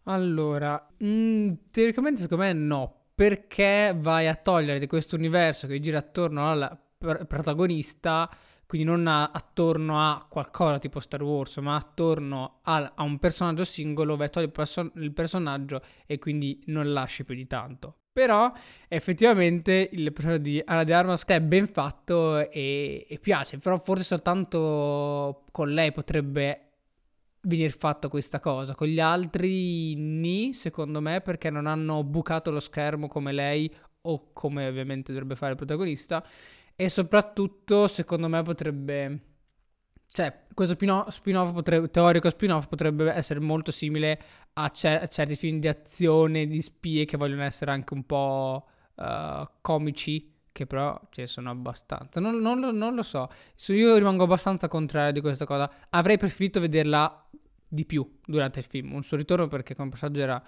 Allora, 0.05 0.87
mh, 0.99 1.07
mm, 1.07 1.53
teoricamente 1.71 2.21
secondo 2.21 2.45
me 2.45 2.53
no, 2.53 3.07
perché 3.15 3.97
vai 3.99 4.29
a 4.29 4.35
togliere 4.37 4.79
di 4.79 4.87
questo 4.87 5.17
universo 5.17 5.67
che 5.67 5.81
gira 5.81 5.99
attorno 5.99 6.49
al 6.49 6.79
pr- 6.99 7.25
protagonista 7.25 8.31
quindi 8.67 8.87
non 8.87 9.07
a, 9.07 9.31
attorno 9.31 10.01
a 10.01 10.27
qualcosa 10.29 10.79
tipo 10.79 11.01
Star 11.01 11.23
Wars, 11.23 11.57
ma 11.59 11.77
attorno 11.77 12.59
a, 12.63 12.93
a 12.95 13.03
un 13.03 13.19
personaggio 13.19 13.65
singolo, 13.65 14.17
vai 14.17 14.29
il, 14.35 14.51
perso- 14.51 14.93
il 14.97 15.13
personaggio 15.13 15.81
e 16.07 16.19
quindi 16.19 16.61
non 16.67 16.93
lasci 16.93 17.25
più 17.25 17.35
di 17.35 17.47
tanto. 17.47 17.99
Però 18.13 18.51
effettivamente 18.89 19.91
il 19.93 20.11
personaggio 20.13 20.43
di 20.43 20.63
Ana 20.65 20.85
de 20.85 20.95
Armas 20.95 21.25
è 21.27 21.41
ben 21.41 21.67
fatto 21.67 22.51
e, 22.51 23.07
e 23.09 23.19
piace, 23.19 23.59
però 23.59 23.77
forse 23.77 24.05
soltanto 24.05 25.45
con 25.53 25.71
lei 25.71 25.93
potrebbe 25.93 26.63
venire 27.43 27.71
fatto 27.71 28.09
questa 28.09 28.41
cosa. 28.41 28.75
Con 28.75 28.89
gli 28.89 29.01
altri 29.01 29.95
ni, 29.97 30.53
secondo 30.55 31.01
me, 31.01 31.21
perché 31.21 31.51
non 31.51 31.67
hanno 31.67 32.03
bucato 32.05 32.51
lo 32.51 32.61
schermo 32.61 33.07
come 33.07 33.33
lei 33.33 33.73
o 34.03 34.31
come 34.33 34.67
ovviamente 34.67 35.13
dovrebbe 35.13 35.37
fare 35.37 35.53
il 35.53 35.59
protagonista. 35.59 36.25
E 36.77 36.89
soprattutto, 36.91 37.89
secondo 37.89 38.29
me, 38.29 38.43
potrebbe... 38.43 39.21
Cioè, 40.07 40.45
questo 40.55 40.75
spin-off, 40.75 41.53
potrebbe, 41.53 41.91
teorico 41.91 42.31
spin-off 42.31 42.67
potrebbe 42.69 43.13
essere 43.13 43.41
molto 43.41 43.71
simile 43.71 44.19
a, 44.55 44.69
cer- 44.71 45.03
a, 45.03 45.07
certi 45.07 45.37
film 45.37 45.59
di 45.59 45.69
azione, 45.69 46.47
di 46.47 46.61
spie 46.61 47.05
che 47.05 47.17
vogliono 47.17 47.43
essere 47.43 47.71
anche 47.71 47.93
un 47.93 48.05
po' 48.05 48.67
uh, 48.95 49.47
comici, 49.61 50.33
che 50.53 50.67
però 50.67 50.99
ce 51.11 51.23
ne 51.23 51.27
sono 51.27 51.51
abbastanza. 51.51 52.21
Non, 52.21 52.37
non, 52.39 52.61
non, 52.61 52.95
lo 52.95 53.03
so. 53.03 53.29
Io 53.69 53.97
rimango 53.97 54.25
abbastanza 54.25 54.69
contrario 54.69 55.13
di 55.13 55.21
questa 55.21 55.45
cosa. 55.45 55.71
Avrei 55.91 56.17
preferito 56.17 56.61
vederla 56.61 57.27
di 57.69 57.85
più 57.85 58.19
durante 58.25 58.61
il 58.61 58.65
film. 58.67 58.95
Un 58.95 59.03
suo 59.03 59.17
ritorno 59.17 59.49
perché 59.49 59.75
come 59.75 59.91
passaggio 59.91 60.23
era 60.23 60.43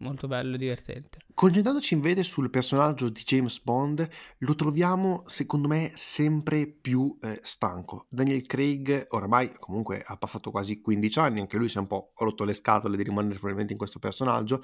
molto 0.00 0.26
bello 0.26 0.56
divertente. 0.56 1.18
Concentrandoci 1.34 1.94
invece 1.94 2.22
sul 2.22 2.50
personaggio 2.50 3.08
di 3.08 3.22
James 3.24 3.60
Bond, 3.62 4.06
lo 4.38 4.54
troviamo 4.54 5.22
secondo 5.26 5.68
me 5.68 5.92
sempre 5.94 6.66
più 6.66 7.16
eh, 7.22 7.40
stanco. 7.42 8.06
Daniel 8.08 8.46
Craig 8.46 9.06
oramai 9.10 9.54
comunque 9.58 10.02
ha 10.04 10.16
passato 10.16 10.50
quasi 10.50 10.80
15 10.80 11.18
anni, 11.18 11.40
anche 11.40 11.56
lui 11.56 11.68
si 11.68 11.76
è 11.76 11.80
un 11.80 11.86
po' 11.86 12.12
rotto 12.16 12.44
le 12.44 12.52
scatole 12.52 12.96
di 12.96 13.02
rimanere 13.02 13.34
probabilmente 13.34 13.72
in 13.72 13.78
questo 13.78 13.98
personaggio, 13.98 14.62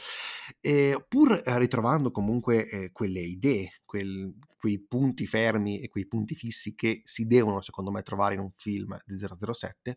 eh, 0.60 1.02
pur 1.08 1.30
ritrovando 1.44 2.10
comunque 2.10 2.68
eh, 2.68 2.92
quelle 2.92 3.20
idee, 3.20 3.80
quel, 3.84 4.34
quei 4.56 4.78
punti 4.80 5.26
fermi 5.26 5.80
e 5.80 5.88
quei 5.88 6.06
punti 6.06 6.34
fissi 6.34 6.74
che 6.74 7.00
si 7.04 7.26
devono 7.26 7.60
secondo 7.60 7.90
me 7.90 8.02
trovare 8.02 8.34
in 8.34 8.40
un 8.40 8.50
film 8.56 8.98
di 9.04 9.16
007, 9.18 9.96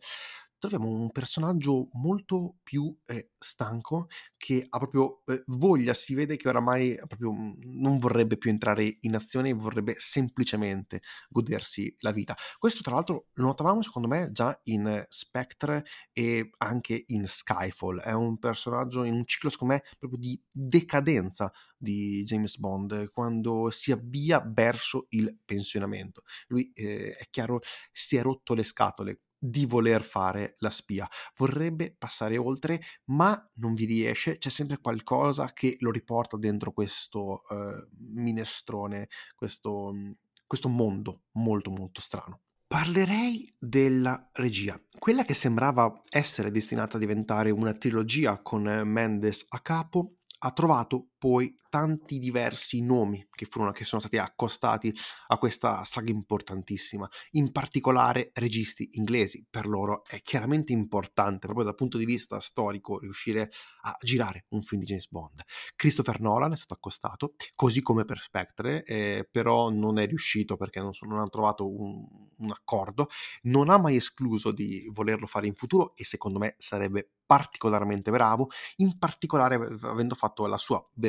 troviamo 0.60 0.88
un 0.88 1.10
personaggio 1.10 1.88
molto 1.94 2.58
più 2.62 2.94
eh, 3.06 3.30
stanco 3.38 4.08
che 4.36 4.64
ha 4.68 4.78
proprio 4.78 5.22
eh, 5.26 5.42
voglia, 5.46 5.94
si 5.94 6.14
vede 6.14 6.36
che 6.36 6.48
oramai 6.48 6.96
proprio 7.06 7.32
mm, 7.32 7.52
non 7.80 7.98
vorrebbe 7.98 8.36
più 8.36 8.50
entrare 8.50 8.98
in 9.00 9.14
azione, 9.14 9.54
vorrebbe 9.54 9.94
semplicemente 9.98 11.00
godersi 11.28 11.92
la 12.00 12.12
vita. 12.12 12.36
Questo 12.58 12.82
tra 12.82 12.94
l'altro 12.94 13.28
lo 13.32 13.46
notavamo 13.46 13.82
secondo 13.82 14.06
me 14.06 14.30
già 14.32 14.58
in 14.64 15.04
Spectre 15.08 15.84
e 16.12 16.50
anche 16.58 17.04
in 17.08 17.26
Skyfall, 17.26 18.00
è 18.00 18.12
un 18.12 18.38
personaggio 18.38 19.04
in 19.04 19.14
un 19.14 19.24
ciclo 19.24 19.48
secondo 19.48 19.74
me 19.74 19.82
proprio 19.98 20.20
di 20.20 20.40
decadenza 20.52 21.50
di 21.76 22.22
James 22.24 22.58
Bond 22.58 23.10
quando 23.10 23.70
si 23.70 23.92
avvia 23.92 24.44
verso 24.46 25.06
il 25.10 25.38
pensionamento. 25.42 26.22
Lui 26.48 26.70
eh, 26.74 27.14
è 27.14 27.26
chiaro 27.30 27.60
si 27.90 28.16
è 28.16 28.22
rotto 28.22 28.52
le 28.52 28.62
scatole 28.62 29.20
di 29.42 29.64
voler 29.64 30.02
fare 30.02 30.56
la 30.58 30.70
spia, 30.70 31.08
vorrebbe 31.36 31.94
passare 31.96 32.36
oltre, 32.36 32.80
ma 33.06 33.50
non 33.54 33.72
vi 33.72 33.86
riesce, 33.86 34.36
c'è 34.36 34.50
sempre 34.50 34.78
qualcosa 34.78 35.52
che 35.54 35.76
lo 35.80 35.90
riporta 35.90 36.36
dentro 36.36 36.72
questo 36.72 37.42
uh, 37.48 37.88
minestrone, 38.12 39.08
questo, 39.34 39.92
mhmm, 39.92 40.12
questo 40.46 40.68
mondo 40.68 41.22
molto 41.32 41.70
molto 41.70 42.02
strano. 42.02 42.42
Parlerei 42.66 43.52
della 43.58 44.30
regia, 44.32 44.80
quella 44.96 45.24
che 45.24 45.34
sembrava 45.34 46.02
essere 46.08 46.52
destinata 46.52 46.98
a 46.98 47.00
diventare 47.00 47.50
una 47.50 47.72
trilogia 47.72 48.40
con 48.42 48.62
Mendes 48.62 49.46
a 49.48 49.60
capo, 49.60 50.18
ha 50.42 50.52
trovato 50.52 51.09
poi 51.20 51.54
tanti 51.68 52.18
diversi 52.18 52.80
nomi 52.80 53.28
che, 53.30 53.44
furono, 53.44 53.72
che 53.72 53.84
sono 53.84 54.00
stati 54.00 54.16
accostati 54.16 54.90
a 55.26 55.36
questa 55.36 55.84
saga 55.84 56.10
importantissima, 56.10 57.06
in 57.32 57.52
particolare 57.52 58.30
registi 58.32 58.88
inglesi. 58.92 59.44
Per 59.48 59.66
loro 59.66 60.02
è 60.06 60.22
chiaramente 60.22 60.72
importante, 60.72 61.40
proprio 61.40 61.66
dal 61.66 61.74
punto 61.74 61.98
di 61.98 62.06
vista 62.06 62.40
storico, 62.40 62.98
riuscire 63.00 63.50
a 63.82 63.94
girare 64.00 64.46
un 64.48 64.62
film 64.62 64.80
di 64.80 64.86
James 64.86 65.10
Bond. 65.10 65.42
Christopher 65.76 66.22
Nolan 66.22 66.52
è 66.52 66.56
stato 66.56 66.72
accostato, 66.72 67.34
così 67.54 67.82
come 67.82 68.06
per 68.06 68.18
Spectre, 68.18 68.82
eh, 68.84 69.28
però 69.30 69.68
non 69.68 69.98
è 69.98 70.06
riuscito 70.06 70.56
perché 70.56 70.80
non, 70.80 70.92
non 71.02 71.18
ha 71.18 71.28
trovato 71.28 71.68
un, 71.68 72.02
un 72.38 72.50
accordo, 72.50 73.10
non 73.42 73.68
ha 73.68 73.76
mai 73.76 73.96
escluso 73.96 74.52
di 74.52 74.88
volerlo 74.90 75.26
fare 75.26 75.46
in 75.46 75.54
futuro 75.54 75.92
e 75.96 76.04
secondo 76.04 76.38
me 76.38 76.54
sarebbe 76.56 77.10
particolarmente 77.26 78.10
bravo, 78.10 78.48
in 78.78 78.98
particolare 78.98 79.54
avendo 79.82 80.16
fatto 80.16 80.46
la 80.46 80.58
sua 80.58 80.84
versione 80.94 81.08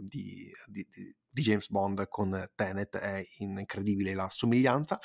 di, 0.00 0.50
di, 0.66 0.86
di 1.28 1.42
James 1.42 1.68
Bond 1.68 2.08
con 2.08 2.50
Tenet, 2.54 2.96
è 2.96 3.22
incredibile 3.38 4.14
la 4.14 4.28
somiglianza. 4.28 4.98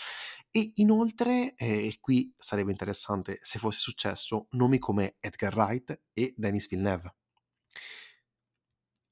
E 0.52 0.72
inoltre, 0.76 1.56
eh, 1.56 1.88
e 1.88 1.98
qui 2.00 2.34
sarebbe 2.38 2.72
interessante 2.72 3.40
se 3.42 3.60
fosse 3.60 3.80
successo, 3.80 4.48
nomi 4.52 4.80
come 4.80 5.16
Edgar 5.20 5.56
Wright 5.56 6.02
e 6.14 6.34
Dennis 6.36 6.68
Villeneuve. 6.68 7.14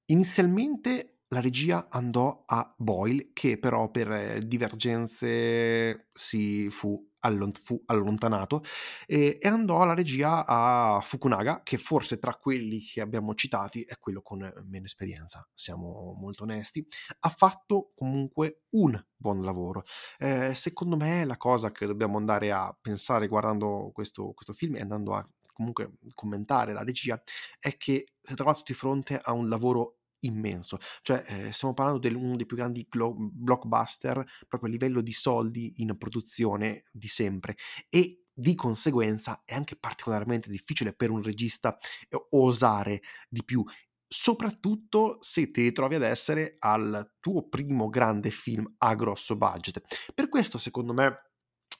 inizialmente 0.07 1.16
la 1.29 1.41
regia 1.41 1.87
andò 1.89 2.43
a 2.45 2.73
Boyle, 2.77 3.31
che 3.33 3.59
però 3.59 3.89
per 3.91 4.11
eh, 4.11 4.47
divergenze 4.47 6.07
si 6.13 6.69
fu, 6.69 7.05
allon- 7.19 7.51
fu 7.53 7.81
allontanato 7.87 8.63
e, 9.05 9.37
e, 9.39 9.47
andò 9.47 9.81
alla 9.81 9.93
regia 9.93 10.45
a 10.45 11.01
Fukunaga, 11.01 11.63
che 11.63 11.77
forse 11.77 12.17
tra 12.17 12.35
quelli 12.35 12.79
che 12.79 13.01
abbiamo 13.01 13.33
citati 13.35 13.83
è 13.83 13.97
quello 13.99 14.21
con 14.21 14.39
meno 14.67 14.85
esperienza, 14.85 15.45
siamo 15.53 16.13
molto 16.17 16.43
onesti. 16.43 16.85
Ha 17.19 17.29
fatto 17.29 17.91
comunque 17.95 18.61
un 18.71 18.97
buon 19.15 19.41
lavoro. 19.41 19.83
Eh, 20.17 20.53
secondo 20.55 20.95
me 20.95 21.25
la 21.25 21.37
cosa 21.37 21.71
che 21.71 21.85
dobbiamo 21.85 22.17
andare 22.17 22.51
a 22.51 22.75
pensare 22.79 23.27
guardando 23.27 23.91
questo, 23.93 24.31
questo 24.33 24.53
film 24.53 24.75
e 24.75 24.81
andando 24.81 25.13
a 25.13 25.27
comunque 25.53 25.93
commentare 26.13 26.71
la 26.71 26.83
regia 26.83 27.21
è 27.59 27.75
che 27.77 28.05
si 28.21 28.31
è 28.31 28.35
trovato 28.35 28.61
di 28.63 28.73
fronte 28.73 29.19
a 29.21 29.33
un 29.33 29.49
lavoro 29.49 29.97
immenso. 30.19 30.77
Cioè, 31.01 31.23
eh, 31.27 31.51
stiamo 31.51 31.73
parlando 31.73 32.07
di 32.07 32.13
uno 32.13 32.35
dei 32.35 32.45
più 32.45 32.57
grandi 32.57 32.85
glo- 32.89 33.15
blockbuster 33.17 34.23
proprio 34.47 34.69
a 34.69 34.73
livello 34.73 35.01
di 35.01 35.13
soldi 35.13 35.73
in 35.77 35.97
produzione 35.97 36.85
di 36.91 37.07
sempre 37.07 37.55
e 37.89 38.23
di 38.33 38.53
conseguenza 38.53 39.41
è 39.45 39.55
anche 39.55 39.75
particolarmente 39.75 40.49
difficile 40.49 40.93
per 40.93 41.09
un 41.09 41.23
regista 41.23 41.75
eh, 42.09 42.27
osare 42.29 43.01
di 43.29 43.43
più 43.43 43.63
soprattutto 44.09 45.17
se 45.19 45.51
ti 45.51 45.71
trovi 45.71 45.95
ad 45.95 46.03
essere 46.03 46.55
al 46.59 47.15
tuo 47.19 47.47
primo 47.49 47.89
grande 47.89 48.31
film 48.31 48.75
a 48.77 48.95
grosso 48.95 49.35
budget. 49.35 50.11
Per 50.13 50.29
questo, 50.29 50.57
secondo 50.57 50.93
me, 50.93 51.31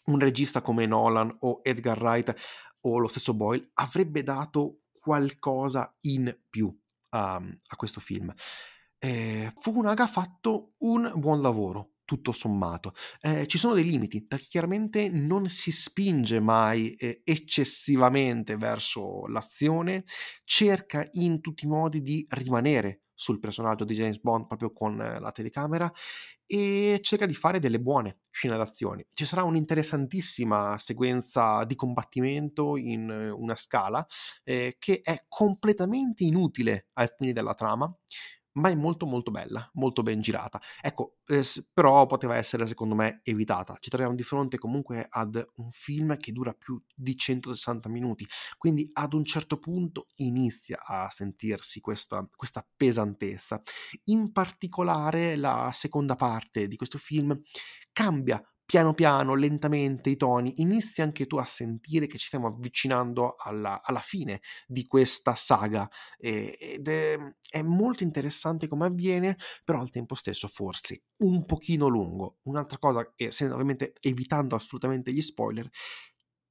un 0.06 0.20
regista 0.20 0.62
come 0.62 0.86
Nolan 0.86 1.34
o 1.39 1.62
Edgar 1.63 2.00
Wright 2.01 2.36
o 2.82 2.98
lo 3.00 3.08
stesso 3.08 3.34
Boyle 3.34 3.70
avrebbe 3.75 4.24
dato 4.24 4.82
qualcosa 4.91 5.96
in 6.01 6.38
più 6.50 6.75
a, 7.10 7.36
a 7.36 7.76
questo 7.76 8.00
film. 8.00 8.34
Eh, 9.00 9.54
Fukunaga 9.60 10.04
ha 10.04 10.08
fatto 10.08 10.74
un 10.80 11.12
buon 11.16 11.42
lavoro, 11.42 11.94
tutto 12.06 12.32
sommato. 12.32 12.94
Eh, 13.22 13.48
ci 13.48 13.58
sono 13.58 13.74
dei 13.74 13.84
limiti, 13.84 14.26
perché 14.26 14.48
chiaramente 14.50 15.10
non 15.10 15.50
si 15.50 15.72
spinge 15.72 16.40
mai 16.40 16.94
eh, 16.96 17.22
eccessivamente 17.24 18.58
verso 18.58 19.28
l'azione, 19.28 20.04
cerca 20.44 21.06
in 21.12 21.42
tutti 21.42 21.66
i 21.66 21.68
modi 21.68 22.02
di 22.02 22.26
rimanere 22.30 23.02
sul 23.18 23.40
personaggio 23.40 23.84
di 23.84 23.96
James 23.96 24.20
Bond 24.20 24.46
proprio 24.46 24.72
con 24.72 25.02
eh, 25.02 25.20
la 25.20 25.32
telecamera 25.32 25.92
e 26.46 27.00
cerca 27.02 27.26
di 27.26 27.34
fare 27.34 27.58
delle 27.60 27.82
buone 27.82 28.20
scene 28.30 28.56
d'azione. 28.56 29.08
Ci 29.12 29.26
sarà 29.26 29.44
un'interessantissima 29.44 30.78
sequenza 30.78 31.66
di 31.66 31.76
combattimento 31.76 32.78
in 32.78 33.10
eh, 33.10 33.30
una 33.32 33.56
scala 33.56 34.06
eh, 34.44 34.76
che 34.78 35.02
è 35.02 35.26
completamente 35.28 36.24
inutile 36.24 36.90
ai 36.94 37.10
fini 37.18 37.34
della 37.34 37.56
trama, 37.56 37.92
ma 38.58 38.70
è 38.70 38.76
molto 38.76 39.06
molto 39.06 39.32
bella, 39.32 39.70
molto 39.74 40.04
ben 40.04 40.22
girata. 40.22 40.62
Ecco, 40.82 41.18
eh, 41.28 41.44
però 41.74 42.06
poteva 42.06 42.36
essere 42.36 42.66
secondo 42.66 42.96
me 42.96 43.22
evitata. 43.24 43.78
Ci 43.80 43.90
troviamo 43.90 44.16
di 44.16 44.24
fronte 44.24 44.58
comunque 44.58 45.06
ad 45.10 45.44
un 45.56 45.70
film 45.72 46.18
che 46.18 46.32
dura 46.32 46.54
più 46.54 46.82
di 46.94 47.16
160 47.16 47.90
minuti, 47.90 48.28
quindi 48.58 48.90
ad 48.94 49.14
un 49.14 49.24
certo 49.26 49.58
punto 49.60 50.08
inizia 50.18 50.84
a 50.84 51.10
sentirsi 51.10 51.80
questa, 51.80 52.28
questa 52.36 52.66
pesantezza. 52.76 53.62
In 54.06 54.32
particolare 54.32 55.36
la 55.36 55.70
seconda 55.74 56.16
parte 56.16 56.68
di 56.68 56.76
questo 56.76 56.98
film 56.98 57.40
cambia 57.92 58.42
piano 58.68 58.94
piano, 58.94 59.34
lentamente 59.34 60.10
i 60.10 60.18
toni, 60.18 60.56
inizi 60.58 61.02
anche 61.02 61.26
tu 61.26 61.38
a 61.38 61.46
sentire 61.46 62.06
che 62.06 62.18
ci 62.18 62.26
stiamo 62.26 62.48
avvicinando 62.48 63.36
alla, 63.38 63.82
alla 63.82 64.02
fine 64.02 64.42
di 64.68 64.86
questa 64.86 65.36
saga 65.36 65.90
ed 66.20 66.86
è, 66.86 67.18
è, 67.50 67.62
molto 67.62 68.04
interessante 68.04 68.68
come 68.68 68.88
avviene, 68.88 69.38
però 69.64 69.80
al 69.80 69.90
tempo 69.90 70.16
stesso 70.16 70.50
forse 70.50 71.04
un 71.20 71.46
pochino 71.46 71.88
lungo. 71.88 72.40
Un'altra 72.44 72.78
cosa 72.78 73.10
che, 73.16 73.32
ovviamente 73.46 73.94
evitando 74.02 74.56
assolutamente 74.58 75.14
gli 75.14 75.22
spoiler, 75.22 75.70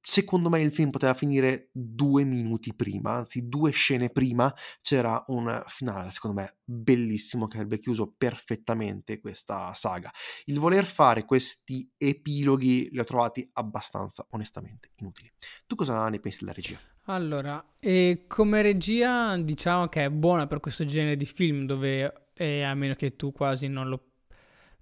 secondo 0.09 0.47
me 0.47 0.61
il 0.61 0.71
film 0.71 0.89
poteva 0.89 1.13
finire 1.13 1.67
due 1.73 2.23
minuti 2.23 2.73
prima, 2.73 3.11
anzi 3.11 3.49
due 3.49 3.71
scene 3.71 4.09
prima 4.09 4.55
c'era 4.81 5.21
un 5.27 5.61
finale, 5.67 6.11
secondo 6.11 6.39
me, 6.39 6.59
bellissimo 6.63 7.47
che 7.47 7.57
avrebbe 7.57 7.77
chiuso 7.77 8.13
perfettamente 8.17 9.19
questa 9.19 9.73
saga. 9.73 10.09
Il 10.45 10.59
voler 10.59 10.85
fare 10.85 11.25
questi 11.25 11.91
epiloghi 11.97 12.87
li 12.89 12.99
ho 12.99 13.03
trovati 13.03 13.49
abbastanza, 13.51 14.25
onestamente, 14.29 14.91
inutili. 14.99 15.29
Tu 15.67 15.75
cosa 15.75 16.07
ne 16.07 16.21
pensi 16.21 16.39
della 16.39 16.53
regia? 16.53 16.79
Allora, 17.07 17.73
e 17.77 18.23
come 18.27 18.61
regia 18.61 19.35
diciamo 19.35 19.89
che 19.89 20.05
è 20.05 20.09
buona 20.09 20.47
per 20.47 20.61
questo 20.61 20.85
genere 20.85 21.17
di 21.17 21.25
film 21.25 21.65
dove, 21.65 22.29
eh, 22.33 22.63
a 22.63 22.73
meno 22.75 22.95
che 22.95 23.17
tu 23.17 23.33
quasi 23.33 23.67
non 23.67 23.89
lo 23.89 24.06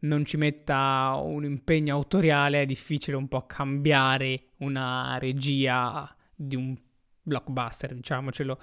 non 0.06 0.26
ci 0.26 0.38
metta 0.38 1.20
un 1.22 1.44
impegno 1.44 1.96
autoriale, 1.96 2.62
è 2.62 2.66
difficile 2.66 3.18
un 3.18 3.28
po' 3.28 3.46
cambiare 3.46 4.50
una 4.58 5.18
regia 5.20 6.14
di 6.36 6.56
un 6.56 6.76
blockbuster, 7.22 7.94
diciamocelo. 7.94 8.60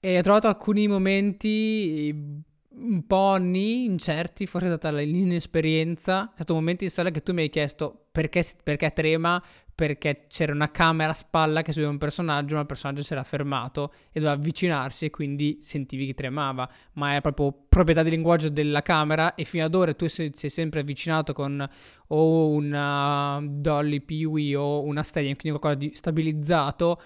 E 0.00 0.18
ho 0.18 0.22
trovato 0.22 0.48
alcuni 0.48 0.88
momenti 0.88 2.44
un 2.78 3.06
po' 3.06 3.36
ni, 3.36 3.84
incerti, 3.84 4.46
forse 4.46 4.68
data 4.68 4.90
l'inesperienza. 4.90 6.30
È 6.30 6.34
stato 6.34 6.52
un 6.52 6.60
momento 6.60 6.84
in 6.84 6.90
sala 6.90 7.10
che 7.10 7.22
tu 7.22 7.32
mi 7.32 7.42
hai 7.42 7.48
chiesto 7.48 8.08
perché, 8.12 8.44
perché 8.62 8.90
trema, 8.90 9.42
perché 9.76 10.24
c'era 10.26 10.54
una 10.54 10.70
camera 10.70 11.10
a 11.10 11.14
spalla 11.14 11.60
che 11.60 11.72
seguiva 11.72 11.92
un 11.92 11.98
personaggio, 11.98 12.54
ma 12.54 12.62
il 12.62 12.66
personaggio 12.66 13.02
si 13.02 13.12
era 13.12 13.22
fermato 13.22 13.92
e 14.10 14.20
doveva 14.20 14.32
avvicinarsi 14.32 15.04
e 15.04 15.10
quindi 15.10 15.58
sentivi 15.60 16.06
che 16.06 16.14
tremava. 16.14 16.66
Ma 16.94 17.14
è 17.14 17.20
proprio 17.20 17.54
proprietà 17.68 18.02
di 18.02 18.08
linguaggio 18.08 18.48
della 18.48 18.80
camera 18.80 19.34
e 19.34 19.44
fino 19.44 19.66
ad 19.66 19.74
ora 19.74 19.92
tu 19.92 20.06
sei, 20.06 20.30
sei 20.32 20.48
sempre 20.48 20.80
avvicinato 20.80 21.34
con 21.34 21.68
o 22.08 22.48
una 22.48 23.38
Dolly 23.44 24.00
Peewee 24.00 24.56
o 24.56 24.82
una 24.82 25.02
Stadium, 25.02 25.36
quindi 25.36 25.58
qualcosa 25.58 25.86
di 25.86 25.94
stabilizzato 25.94 27.00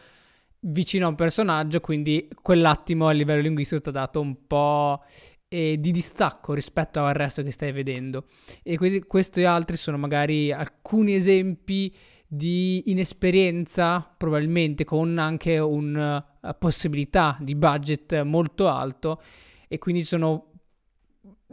vicino 0.60 1.06
a 1.06 1.08
un 1.08 1.16
personaggio, 1.16 1.80
quindi 1.80 2.28
quell'attimo 2.40 3.08
a 3.08 3.10
livello 3.10 3.40
linguistico 3.40 3.80
ti 3.80 3.88
ha 3.88 3.92
dato 3.92 4.20
un 4.20 4.46
po' 4.46 5.02
eh, 5.48 5.76
di 5.80 5.90
distacco 5.90 6.54
rispetto 6.54 7.04
al 7.04 7.14
resto 7.14 7.42
che 7.42 7.50
stai 7.50 7.72
vedendo. 7.72 8.26
E 8.62 8.76
questi, 8.76 9.00
questi 9.00 9.42
altri 9.42 9.76
sono 9.76 9.98
magari 9.98 10.52
alcuni 10.52 11.14
esempi 11.14 11.92
di 12.32 12.92
inesperienza, 12.92 14.08
probabilmente 14.16 14.84
con 14.84 15.18
anche 15.18 15.58
una 15.58 16.24
uh, 16.40 16.50
possibilità 16.56 17.36
di 17.40 17.56
budget 17.56 18.22
molto 18.22 18.68
alto 18.68 19.20
e 19.66 19.78
quindi 19.78 20.04
sono 20.04 20.52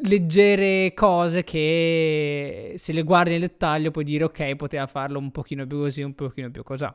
leggere 0.02 0.94
cose 0.94 1.44
che 1.44 2.74
se 2.76 2.94
le 2.94 3.02
guardi 3.02 3.32
nel 3.32 3.40
dettaglio 3.40 3.90
puoi 3.90 4.04
dire 4.04 4.26
ok, 4.26 4.56
poteva 4.56 4.86
farlo 4.86 5.18
un 5.18 5.32
pochino 5.32 5.66
più 5.66 5.80
così, 5.80 6.04
un 6.04 6.14
pochino 6.14 6.52
più 6.52 6.62
così. 6.62 6.86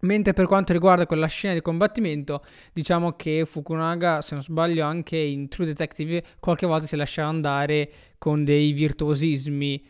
Mentre 0.00 0.32
per 0.32 0.46
quanto 0.46 0.72
riguarda 0.72 1.06
quella 1.06 1.26
scena 1.26 1.52
di 1.52 1.60
combattimento, 1.60 2.42
diciamo 2.72 3.12
che 3.16 3.44
Fukunaga, 3.44 4.22
se 4.22 4.34
non 4.34 4.42
sbaglio, 4.42 4.82
anche 4.86 5.18
in 5.18 5.48
True 5.48 5.66
Detective 5.66 6.24
qualche 6.40 6.64
volta 6.64 6.86
si 6.86 6.96
lasciava 6.96 7.28
andare 7.28 7.90
con 8.16 8.44
dei 8.44 8.72
virtuosismi 8.72 9.84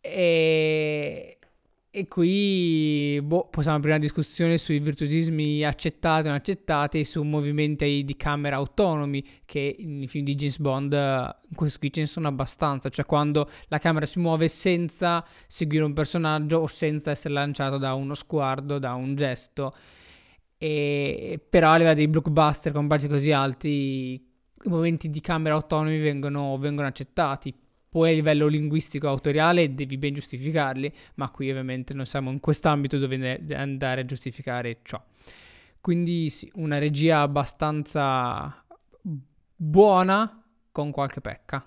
e 0.00 1.37
e 1.98 2.06
qui 2.06 3.20
boh, 3.22 3.48
possiamo 3.50 3.78
aprire 3.78 3.96
una 3.96 4.04
discussione 4.04 4.56
sui 4.56 4.78
virtuosismi 4.78 5.64
accettati 5.64 6.26
o 6.26 6.28
non 6.28 6.36
accettati, 6.36 7.04
su 7.04 7.22
movimenti 7.24 8.04
di 8.04 8.16
camera 8.16 8.56
autonomi, 8.56 9.24
che 9.44 9.74
nei 9.80 10.06
film 10.06 10.24
di 10.24 10.36
James 10.36 10.58
Bond 10.58 10.92
in 10.92 11.56
questo 11.56 11.80
qui 11.80 11.92
ce 11.92 12.00
ne 12.00 12.06
sono 12.06 12.28
abbastanza, 12.28 12.88
cioè 12.88 13.04
quando 13.04 13.50
la 13.66 13.78
camera 13.78 14.06
si 14.06 14.20
muove 14.20 14.46
senza 14.46 15.24
seguire 15.48 15.84
un 15.84 15.92
personaggio 15.92 16.58
o 16.58 16.66
senza 16.68 17.10
essere 17.10 17.34
lanciato 17.34 17.78
da 17.78 17.94
uno 17.94 18.14
sguardo, 18.14 18.78
da 18.78 18.94
un 18.94 19.16
gesto. 19.16 19.74
E, 20.56 21.40
però 21.48 21.70
a 21.70 21.76
livello 21.78 21.96
dei 21.96 22.08
blockbuster 22.08 22.72
con 22.72 22.86
budget 22.86 23.10
così 23.10 23.32
alti, 23.32 23.68
i 23.68 24.68
momenti 24.68 25.10
di 25.10 25.20
camera 25.20 25.54
autonomi 25.56 25.98
vengono, 25.98 26.56
vengono 26.58 26.86
accettati 26.86 27.52
poi 27.88 28.10
a 28.10 28.14
livello 28.14 28.46
linguistico 28.46 29.08
autoriale 29.08 29.74
devi 29.74 29.96
ben 29.96 30.14
giustificarli, 30.14 30.92
ma 31.14 31.30
qui 31.30 31.50
ovviamente 31.50 31.94
non 31.94 32.06
siamo 32.06 32.30
in 32.30 32.40
quest'ambito 32.40 32.98
dove 32.98 33.40
andare 33.54 34.02
a 34.02 34.04
giustificare 34.04 34.80
ciò. 34.82 35.02
Quindi 35.80 36.28
sì, 36.28 36.50
una 36.54 36.78
regia 36.78 37.20
abbastanza 37.20 38.64
buona 39.56 40.44
con 40.70 40.90
qualche 40.90 41.20
pecca. 41.20 41.66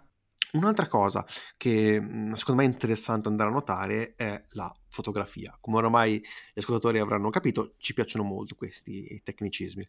Un'altra 0.53 0.87
cosa 0.87 1.25
che 1.55 1.99
mhmm, 1.99 2.33
secondo 2.33 2.61
me 2.61 2.67
è 2.67 2.71
interessante 2.71 3.29
andare 3.29 3.49
a 3.49 3.53
notare 3.53 4.13
è 4.15 4.43
la 4.49 4.71
fotografia. 4.89 5.57
Come 5.59 5.77
ormai 5.77 6.19
gli 6.19 6.59
ascoltatori 6.59 6.99
avranno 6.99 7.29
capito, 7.29 7.75
ci 7.77 7.93
piacciono 7.93 8.25
molto 8.25 8.55
questi 8.55 9.21
tecnicismi. 9.23 9.85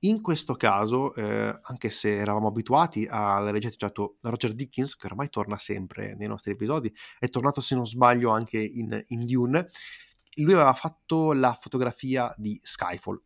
In 0.00 0.20
questo 0.20 0.54
caso, 0.54 1.14
eh, 1.14 1.58
anche 1.62 1.90
se 1.90 2.14
eravamo 2.16 2.48
abituati 2.48 3.06
alla 3.08 3.58
certo 3.58 4.18
Roger 4.20 4.54
Dickens, 4.54 4.96
che 4.96 5.06
ormai 5.06 5.28
torna 5.30 5.58
sempre 5.58 6.14
nei 6.14 6.28
nostri 6.28 6.52
episodi, 6.52 6.94
è 7.18 7.28
tornato 7.28 7.60
se 7.60 7.74
non 7.74 7.86
sbaglio 7.86 8.30
anche 8.30 8.58
in, 8.58 9.02
in 9.08 9.26
Dune, 9.26 9.66
lui 10.36 10.52
aveva 10.52 10.74
fatto 10.74 11.32
la 11.32 11.52
fotografia 11.52 12.32
di 12.36 12.58
Skyfall 12.62 13.20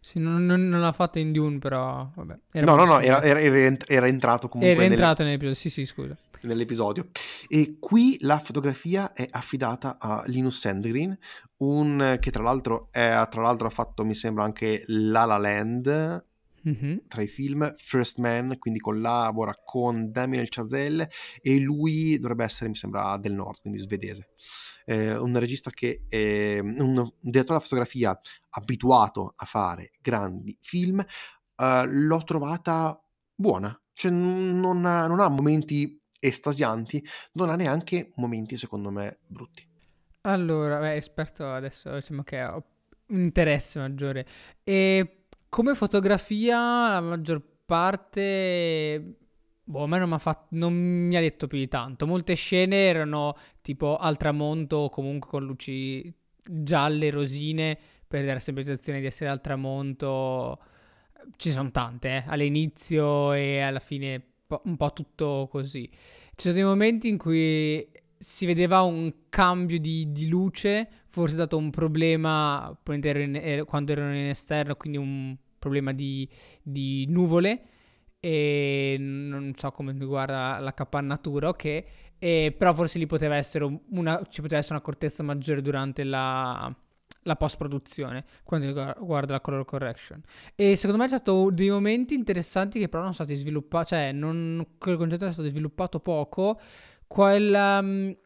Sì, 0.00 0.18
non, 0.18 0.44
non, 0.44 0.68
non 0.68 0.80
l'ha 0.80 0.92
fatto 0.92 1.18
in 1.18 1.32
Dune, 1.32 1.58
però 1.58 2.10
vabbè. 2.14 2.38
no, 2.62 2.74
no, 2.74 2.84
no, 2.84 3.00
era, 3.00 3.22
era, 3.22 3.40
era, 3.86 4.06
entrato 4.06 4.48
comunque. 4.48 4.74
Era 4.74 4.84
entrato 4.84 5.22
nel... 5.22 5.38
nell'episodio, 5.38 5.54
sì, 5.54 5.70
sì, 5.70 5.84
scusa. 5.84 6.16
Nell'episodio. 6.42 7.08
E 7.48 7.76
qui 7.80 8.16
la 8.20 8.38
fotografia 8.38 9.12
è 9.12 9.26
affidata 9.30 9.98
a 9.98 10.22
Linus 10.26 10.58
Sandgren, 10.58 11.16
un, 11.58 12.18
che 12.20 12.30
tra 12.30 12.42
l'altro, 12.42 12.88
è, 12.90 13.26
tra 13.30 13.42
l'altro 13.42 13.66
ha 13.66 13.70
fatto, 13.70 14.04
mi 14.04 14.14
sembra, 14.14 14.44
anche 14.44 14.82
La 14.86 15.24
La 15.24 15.38
Land, 15.38 16.24
mm-hmm. 16.68 16.96
tra 17.08 17.22
i 17.22 17.28
film, 17.28 17.72
First 17.76 18.18
Man, 18.18 18.56
quindi 18.58 18.80
collabora 18.80 19.56
con 19.64 20.10
Damien 20.10 20.46
Chazelle 20.48 21.08
e 21.40 21.58
lui 21.58 22.18
dovrebbe 22.18 22.44
essere, 22.44 22.68
mi 22.68 22.76
sembra, 22.76 23.16
del 23.16 23.32
nord, 23.32 23.60
quindi 23.60 23.78
svedese. 23.78 24.28
Eh, 24.88 25.16
un 25.16 25.36
regista 25.38 25.70
che 25.70 26.04
è 26.08 26.60
un, 26.60 26.78
un 26.78 27.12
direttore 27.18 27.44
della 27.44 27.60
fotografia 27.60 28.18
abituato 28.50 29.34
a 29.34 29.44
fare 29.44 29.90
grandi 30.00 30.56
film, 30.60 31.00
eh, 31.00 31.84
l'ho 31.86 32.22
trovata 32.24 32.98
buona, 33.34 33.78
cioè 33.92 34.10
non 34.12 34.84
ha, 34.84 35.06
non 35.06 35.20
ha 35.20 35.28
momenti 35.28 36.00
estasianti, 36.18 37.04
non 37.32 37.50
ha 37.50 37.56
neanche 37.56 38.12
momenti 38.16 38.56
secondo 38.56 38.90
me 38.90 39.18
brutti. 39.26 39.66
Allora, 40.22 40.78
beh, 40.78 40.94
esperto 40.94 41.52
adesso 41.52 41.92
diciamo 41.94 42.22
che 42.22 42.42
ho 42.42 42.64
un 43.08 43.20
interesse 43.20 43.78
maggiore. 43.78 44.26
E 44.64 45.26
come 45.48 45.74
fotografia, 45.74 46.58
la 46.90 47.00
maggior 47.00 47.42
parte. 47.64 49.25
Boh, 49.68 49.82
a 49.82 49.86
me 49.88 49.98
non, 49.98 50.16
fatto, 50.20 50.46
non 50.50 50.72
mi 50.72 51.16
ha 51.16 51.20
detto 51.20 51.48
più 51.48 51.58
di 51.58 51.66
tanto. 51.66 52.06
Molte 52.06 52.34
scene 52.34 52.86
erano 52.86 53.34
tipo 53.62 53.96
al 53.96 54.16
tramonto 54.16 54.76
o 54.76 54.88
comunque 54.90 55.28
con 55.28 55.44
luci 55.44 56.12
gialle, 56.40 57.10
rosine, 57.10 57.76
per 58.06 58.24
dare 58.24 58.38
semplificazione 58.38 59.00
di 59.00 59.06
essere 59.06 59.28
al 59.28 59.40
tramonto. 59.40 60.60
Ci 61.36 61.50
sono 61.50 61.72
tante, 61.72 62.08
eh? 62.08 62.24
all'inizio 62.28 63.32
e 63.32 63.58
alla 63.58 63.80
fine 63.80 64.22
un 64.62 64.76
po' 64.76 64.92
tutto 64.92 65.48
così. 65.50 65.90
Ci 65.90 66.32
sono 66.36 66.54
dei 66.54 66.62
momenti 66.62 67.08
in 67.08 67.18
cui 67.18 67.84
si 68.16 68.46
vedeva 68.46 68.82
un 68.82 69.12
cambio 69.28 69.80
di, 69.80 70.12
di 70.12 70.28
luce, 70.28 70.88
forse 71.08 71.34
dato 71.34 71.56
un 71.56 71.70
problema 71.70 72.78
quando 72.84 73.08
erano 73.08 74.14
in 74.14 74.28
esterno, 74.28 74.76
quindi 74.76 74.98
un 74.98 75.36
problema 75.58 75.92
di, 75.92 76.28
di 76.62 77.04
nuvole 77.08 77.70
e 78.26 78.96
non 78.98 79.52
so 79.56 79.70
come 79.70 79.92
riguarda 79.92 80.58
la 80.58 80.74
capannatura, 80.74 81.48
ok, 81.50 81.84
e, 82.18 82.54
però 82.58 82.74
forse 82.74 82.98
lì 82.98 83.06
poteva 83.06 83.36
essere 83.36 83.64
una, 83.90 84.20
ci 84.28 84.40
poteva 84.40 84.58
essere 84.58 84.74
un'accortezza 84.74 85.22
maggiore 85.22 85.62
durante 85.62 86.02
la, 86.02 86.74
la 87.22 87.36
post-produzione 87.36 88.24
quando 88.42 88.66
riguarda 88.66 89.34
la 89.34 89.40
color 89.40 89.64
correction. 89.64 90.20
E 90.56 90.74
secondo 90.74 91.00
me 91.00 91.08
c'è 91.08 91.18
stato 91.18 91.50
dei 91.52 91.70
momenti 91.70 92.14
interessanti 92.14 92.80
che 92.80 92.88
però 92.88 93.04
non 93.04 93.14
sono 93.14 93.28
stati 93.28 93.40
sviluppati, 93.40 93.86
cioè 93.86 94.10
non, 94.10 94.66
quel 94.76 94.96
concetto 94.96 95.24
è 95.24 95.30
stato 95.30 95.48
sviluppato 95.48 96.00
poco. 96.00 96.58
Quel... 97.06 97.52
Um, 97.54 98.16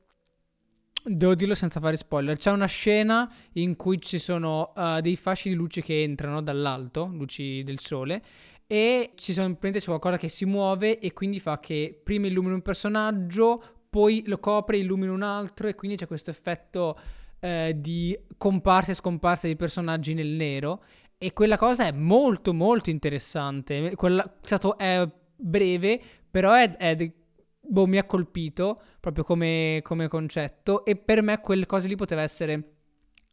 Devo 1.03 1.35
dirlo 1.35 1.55
senza 1.55 1.81
fare 1.81 1.97
spoiler. 1.97 2.37
C'è 2.37 2.51
una 2.51 2.67
scena 2.67 3.33
in 3.55 3.75
cui 3.75 3.99
ci 4.03 4.19
sono 4.19 4.75
uh, 4.77 5.01
dei 5.01 5.17
fasci 5.17 5.49
di 5.49 5.55
luce 5.55 5.81
che 5.81 6.03
entrano 6.03 6.43
dall'alto, 6.43 7.07
luci 7.11 7.63
del 7.65 7.79
sole, 7.79 8.23
e 8.73 9.11
ci 9.17 9.33
sono, 9.33 9.59
c'è 9.59 9.83
qualcosa 9.83 10.17
che 10.17 10.29
si 10.29 10.45
muove 10.45 11.01
e 11.01 11.13
quindi 11.13 11.41
fa 11.41 11.59
che 11.59 12.01
prima 12.01 12.29
illumina 12.29 12.55
un 12.55 12.63
personaggio, 12.63 13.61
poi 13.91 14.23
lo 14.27 14.39
copre, 14.39 14.77
illumina 14.77 15.11
un 15.11 15.23
altro 15.23 15.67
e 15.67 15.75
quindi 15.75 15.97
c'è 15.97 16.07
questo 16.07 16.31
effetto 16.31 16.97
eh, 17.41 17.75
di 17.77 18.17
comparsa 18.37 18.93
e 18.93 18.95
scomparsa 18.95 19.49
di 19.49 19.57
personaggi 19.57 20.15
nel 20.15 20.29
nero 20.29 20.85
e 21.19 21.33
quella 21.33 21.59
cosa 21.59 21.85
è 21.87 21.91
molto 21.91 22.55
molto 22.55 22.91
interessante. 22.91 23.97
Quella, 23.97 24.25
è 24.25 24.31
stato 24.43 24.79
è 24.79 25.05
breve, 25.35 26.01
però 26.31 26.53
è, 26.53 26.71
è 26.77 27.13
boh, 27.61 27.87
mi 27.89 27.99
ha 27.99 28.05
colpito 28.05 28.77
proprio 29.01 29.25
come, 29.25 29.81
come 29.83 30.07
concetto 30.07 30.85
e 30.85 30.95
per 30.95 31.23
me 31.23 31.41
quelle 31.41 31.67
cose 31.67 31.89
lì 31.89 31.97
poteva 31.97 32.23
essere 32.23 32.75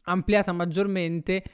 ampliata 0.02 0.50
maggiormente 0.50 1.44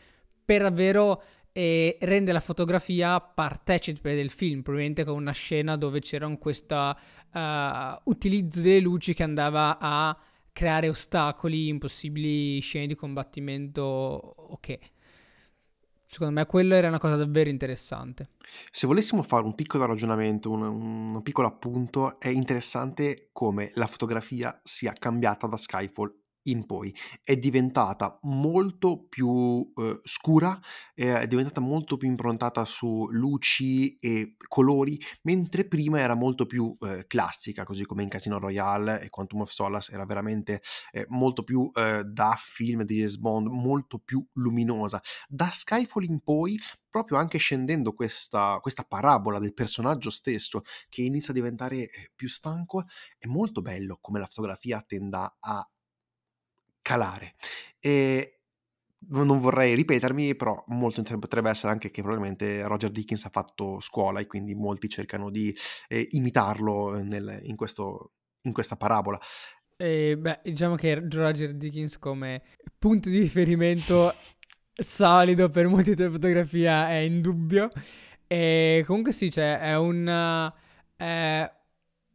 per 0.43 0.63
davvero 0.63 1.23
e 1.57 1.99
rende 2.01 2.33
la 2.33 2.41
fotografia 2.41 3.21
partecipe 3.21 4.17
del 4.17 4.31
film, 4.31 4.63
probabilmente 4.63 5.05
con 5.05 5.15
una 5.15 5.31
scena 5.31 5.77
dove 5.77 6.01
c'era 6.01 6.27
questo 6.37 6.75
uh, 7.33 8.11
utilizzo 8.11 8.61
delle 8.61 8.81
luci 8.81 9.15
che 9.15 9.23
andava 9.23 9.79
a 9.79 10.19
creare 10.53 10.89
ostacoli, 10.89 11.69
impossibili 11.69 12.59
scene 12.59 12.89
di 12.89 12.97
combattimento, 12.97 13.83
ok. 13.83 14.79
Secondo 16.05 16.35
me 16.35 16.47
quello 16.47 16.75
era 16.75 16.89
una 16.89 16.99
cosa 16.99 17.15
davvero 17.15 17.49
interessante. 17.49 18.31
Se 18.73 18.89
volessimo 18.89 19.23
fare 19.23 19.45
un 19.45 19.55
piccolo 19.55 19.87
ragionamento, 19.87 20.51
un, 20.51 20.63
un 20.63 21.23
piccolo 21.23 21.47
appunto, 21.47 22.19
è 22.19 22.29
interessante 22.29 23.29
come 23.31 23.71
la 23.75 23.87
fotografia 23.87 24.59
sia 24.65 24.93
cambiata 24.93 25.47
da 25.47 25.57
Skyfall 25.57 26.23
in 26.45 26.67
poi 26.67 26.95
è 27.23 27.37
diventata 27.37 28.19
molto 28.23 29.07
più 29.09 29.73
eh, 29.77 30.01
scura, 30.03 30.59
eh, 30.95 31.21
è 31.21 31.27
diventata 31.27 31.61
molto 31.61 31.97
più 31.97 32.09
improntata 32.09 32.65
su 32.65 33.09
luci 33.11 33.99
e 33.99 34.37
colori, 34.49 35.01
mentre 35.23 35.67
prima 35.67 36.01
era 36.01 36.15
molto 36.15 36.47
più 36.47 36.77
eh, 36.81 37.07
classica, 37.07 37.65
così 37.65 37.85
come 37.85 38.03
in 38.03 38.09
Casino 38.09 38.39
Royale 38.39 39.01
e 39.01 39.11
Quantum 39.11 39.43
of 39.43 39.51
Solace 39.51 39.93
era 39.93 40.05
veramente 40.05 40.63
eh, 40.93 41.07
molto 41.09 41.45
più 41.45 41.71
eh, 41.75 42.03
da 42.05 42.37
film 42.39 42.83
di 42.83 42.97
James 42.97 43.17
Bond, 43.17 43.47
molto 43.47 43.99
più 43.99 44.25
luminosa. 44.35 45.01
Da 45.29 45.51
Skyfall 45.51 46.05
in 46.05 46.21
poi 46.21 46.59
proprio 46.95 47.19
anche 47.19 47.39
scendendo 47.39 47.93
questa, 47.93 48.59
questa, 48.61 48.85
parabola 48.85 49.41
del 49.41 49.53
personaggio 49.53 50.11
stesso 50.11 50.63
che 50.89 51.03
inizia 51.03 51.31
a 51.31 51.35
diventare 51.35 51.91
eh, 51.91 52.13
più 52.15 52.29
stanco, 52.29 52.85
è 53.19 53.27
molto 53.27 53.63
bello 53.63 53.99
come 54.01 54.21
la 54.21 54.27
fotografia 54.27 54.81
tenda 54.87 55.37
a 55.41 55.69
calare. 56.85 57.35
E 57.81 58.41
non 59.09 59.39
vorrei 59.39 59.75
ripetermi, 59.75 60.37
però 60.37 60.63
molto 60.69 61.03
potrebbe 61.19 61.51
essere 61.51 61.73
anche 61.73 61.91
che 61.91 62.03
probabilmente 62.03 62.67
Roger 62.67 62.91
Dickens 62.91 63.25
ha 63.25 63.31
fatto 63.31 63.81
scuola 63.81 64.21
e 64.21 64.27
quindi 64.27 64.55
molti 64.55 64.89
cercano 64.89 65.31
di 65.31 65.55
eh, 65.89 66.07
imitarlo 66.13 67.03
nel, 67.03 67.41
in, 67.45 67.57
questo, 67.57 68.13
in 68.43 68.53
questa 68.53 68.77
parabola. 68.77 69.19
Eh, 69.77 70.17
beh, 70.17 70.41
diciamo 70.45 70.77
che 70.77 71.07
Roger 71.11 71.55
Dickens 71.55 71.99
come 71.99 72.43
punto 72.79 73.09
di 73.09 73.19
riferimento 73.19 74.15
solido 74.73 75.49
per 75.51 75.67
molti 75.67 75.95
di 75.95 76.09
fotografia 76.09 76.89
è 76.89 76.97
indubbio. 76.97 77.71
E 78.27 78.85
comunque 78.87 79.13
sì, 79.13 79.31
cioè, 79.31 79.59
è 79.59 79.77
un... 79.77 80.53
È 80.97 81.54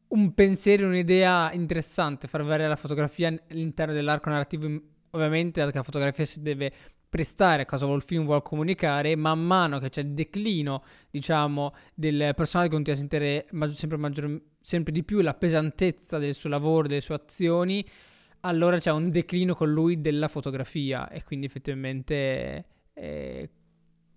un 0.09 0.33
pensiero, 0.33 0.87
un'idea 0.87 1.51
interessante 1.53 2.27
far 2.27 2.43
vedere 2.43 2.67
la 2.67 2.75
fotografia 2.75 3.27
all'interno 3.49 3.93
dell'arco 3.93 4.29
narrativo, 4.29 4.67
ovviamente 5.11 5.61
perché 5.61 5.77
la 5.77 5.83
fotografia 5.83 6.25
si 6.25 6.41
deve 6.41 6.71
prestare 7.09 7.63
a 7.63 7.65
cosa 7.65 7.87
il 7.87 8.03
film 8.03 8.23
vuole 8.23 8.43
comunicare, 8.43 9.15
man 9.15 9.43
mano 9.43 9.79
che 9.79 9.89
c'è 9.89 10.01
il 10.01 10.13
declino, 10.13 10.83
diciamo, 11.09 11.73
del 11.93 12.33
personaggio 12.35 12.69
che 12.69 12.75
continua 12.75 12.97
a 12.97 13.01
sentire 13.01 13.47
maggior, 13.51 13.75
sempre, 13.75 13.97
maggior, 13.97 14.41
sempre 14.61 14.93
di 14.93 15.03
più 15.03 15.21
la 15.21 15.33
pesantezza 15.33 16.19
del 16.19 16.35
suo 16.35 16.49
lavoro, 16.49 16.87
delle 16.87 17.01
sue 17.01 17.15
azioni, 17.15 17.83
allora 18.41 18.77
c'è 18.77 18.91
un 18.91 19.09
declino 19.09 19.55
con 19.55 19.71
lui 19.71 19.99
della 19.99 20.27
fotografia 20.27 21.09
e 21.09 21.23
quindi 21.23 21.47
effettivamente 21.47 22.65
eh, 22.93 23.49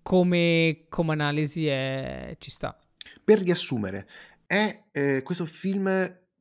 come, 0.01 0.85
come, 0.87 1.13
analisi 1.13 1.67
è, 1.67 2.35
ci 2.37 2.51
sta. 2.51 2.77
Per 3.23 3.39
riassumere, 3.39 4.07
è 4.53 4.85
eh, 4.91 5.21
questo 5.23 5.47
film 5.47 5.85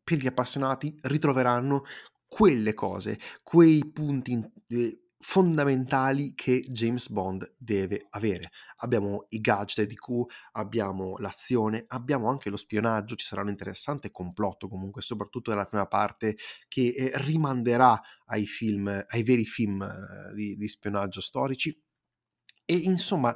per 0.05 0.19
gli 0.19 0.27
appassionati 0.27 0.95
ritroveranno 1.03 1.85
quelle 2.29 2.75
cose, 2.75 3.19
quei 3.43 3.91
punti 3.91 4.39
eh, 4.69 5.05
fondamentali 5.19 6.35
che 6.35 6.61
James 6.61 7.09
Bond 7.09 7.55
deve 7.57 8.09
avere. 8.11 8.51
Abbiamo 8.79 9.27
i 9.31 9.41
gadget 9.41 9.87
di 9.87 9.95
Q, 9.95 10.25
abbiamo 10.53 11.17
l'azione, 11.19 11.85
abbiamo 11.89 12.29
anche 12.29 12.51
lo 12.51 12.59
spionaggio, 12.59 13.15
ci 13.15 13.25
sarà 13.25 13.41
un 13.41 13.49
interessante 13.49 14.11
complotto 14.11 14.69
comunque, 14.69 15.01
soprattutto 15.01 15.51
nella 15.51 15.67
prima 15.67 15.87
parte, 15.87 16.37
che 16.69 16.89
eh, 16.89 17.13
rimanderà 17.15 17.99
ai 18.27 18.45
film, 18.45 18.89
ai 19.07 19.23
veri 19.23 19.47
film 19.47 19.81
eh, 19.81 20.35
di, 20.35 20.57
di 20.57 20.69
spionaggio 20.69 21.23
storici. 21.23 21.75
E 22.67 22.75
insomma, 22.75 23.35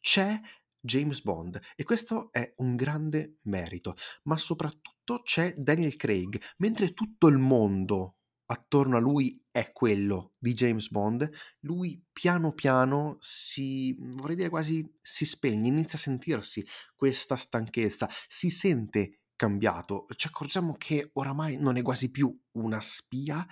c'è 0.00 0.40
James 0.88 1.20
Bond 1.22 1.60
e 1.76 1.84
questo 1.84 2.32
è 2.32 2.54
un 2.56 2.74
grande 2.74 3.36
merito, 3.42 3.94
ma 4.22 4.38
soprattutto 4.38 5.20
c'è 5.22 5.54
Daniel 5.54 5.96
Craig, 5.96 6.40
mentre 6.56 6.94
tutto 6.94 7.28
il 7.28 7.36
mondo 7.36 8.16
attorno 8.46 8.96
a 8.96 9.00
lui 9.00 9.44
è 9.52 9.72
quello 9.72 10.32
di 10.38 10.54
James 10.54 10.88
Bond, 10.88 11.30
lui 11.60 12.02
piano 12.10 12.54
piano 12.54 13.18
si, 13.20 13.94
vorrei 13.98 14.36
dire 14.36 14.48
quasi, 14.48 14.90
si 14.98 15.26
spegne, 15.26 15.68
inizia 15.68 15.98
a 15.98 16.00
sentirsi 16.00 16.66
questa 16.96 17.36
stanchezza, 17.36 18.08
si 18.26 18.48
sente 18.48 19.24
cambiato, 19.36 20.06
ci 20.16 20.26
accorgiamo 20.28 20.74
che 20.78 21.10
oramai 21.12 21.58
non 21.58 21.76
è 21.76 21.82
quasi 21.82 22.10
più 22.10 22.34
una 22.52 22.80
spia 22.80 23.46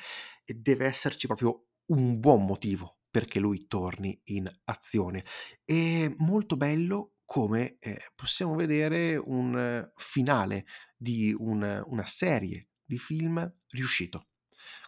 e 0.44 0.54
deve 0.54 0.86
esserci 0.86 1.26
proprio 1.26 1.66
un 1.90 2.18
buon 2.18 2.46
motivo 2.46 2.96
perché 3.10 3.38
lui 3.38 3.66
torni 3.66 4.18
in 4.24 4.50
azione. 4.64 5.24
È 5.64 6.12
molto 6.18 6.56
bello 6.56 7.15
come 7.26 7.76
eh, 7.80 8.00
possiamo 8.14 8.54
vedere 8.54 9.16
un 9.16 9.90
finale 9.96 10.64
di 10.96 11.34
un, 11.36 11.82
una 11.86 12.06
serie 12.06 12.68
di 12.84 12.96
film 12.96 13.52
riuscito. 13.70 14.28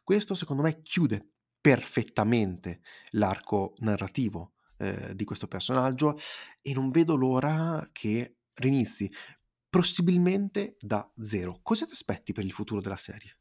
Questo 0.03 0.35
secondo 0.35 0.63
me 0.63 0.81
chiude 0.81 1.33
perfettamente 1.61 2.81
l'arco 3.11 3.75
narrativo 3.79 4.55
eh, 4.79 5.15
di 5.15 5.25
questo 5.25 5.49
personaggio 5.49 6.17
e 6.63 6.73
non 6.73 6.91
vedo 6.91 7.15
l'ora 7.17 7.87
che 7.93 8.37
rinizi, 8.55 9.13
possibilmente 9.69 10.77
da 10.81 11.11
zero. 11.21 11.59
Cosa 11.63 11.85
ti 11.85 11.93
aspetti 11.93 12.33
per 12.33 12.45
il 12.45 12.53
futuro 12.53 12.81
della 12.81 12.97
serie? 12.97 13.37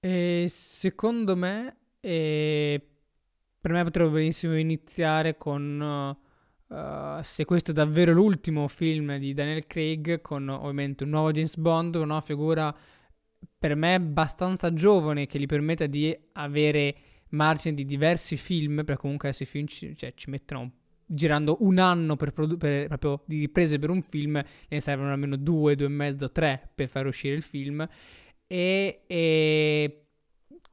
E 0.00 0.46
secondo 0.48 1.36
me, 1.36 1.76
eh, 2.00 2.84
per 3.60 3.72
me 3.72 3.84
potrebbe 3.84 4.10
benissimo 4.10 4.56
iniziare 4.58 5.36
con, 5.36 6.16
uh, 6.68 7.22
se 7.22 7.44
questo 7.44 7.70
è 7.70 7.74
davvero 7.74 8.12
l'ultimo 8.12 8.68
film 8.68 9.16
di 9.18 9.32
Daniel 9.32 9.66
Craig, 9.66 10.20
con 10.20 10.48
ovviamente 10.48 11.04
un 11.04 11.10
nuovo 11.10 11.32
James 11.32 11.56
Bond, 11.56 11.94
una 11.96 12.20
figura 12.20 12.74
per 13.58 13.74
me 13.74 13.94
abbastanza 13.94 14.72
giovane 14.72 15.26
che 15.26 15.38
gli 15.38 15.46
permetta 15.46 15.86
di 15.86 16.16
avere 16.32 16.94
margine 17.30 17.74
di 17.74 17.84
diversi 17.84 18.36
film, 18.36 18.84
perché 18.84 19.00
comunque 19.00 19.28
questi 19.28 19.44
film 19.44 19.66
ci, 19.66 19.96
cioè, 19.96 20.12
ci 20.14 20.30
mettono 20.30 20.70
girando 21.06 21.58
un 21.60 21.78
anno 21.78 22.16
per, 22.16 22.32
produ- 22.32 22.58
per, 22.58 22.88
proprio 22.88 23.22
di 23.26 23.38
riprese 23.38 23.78
per 23.78 23.90
un 23.90 24.02
film, 24.02 24.42
ne 24.68 24.80
servono 24.80 25.12
almeno 25.12 25.36
due, 25.36 25.76
due 25.76 25.86
e 25.86 25.90
mezzo, 25.90 26.30
tre 26.30 26.70
per 26.74 26.88
far 26.88 27.06
uscire 27.06 27.34
il 27.34 27.42
film. 27.42 27.86
E, 28.46 29.02
e 29.06 30.05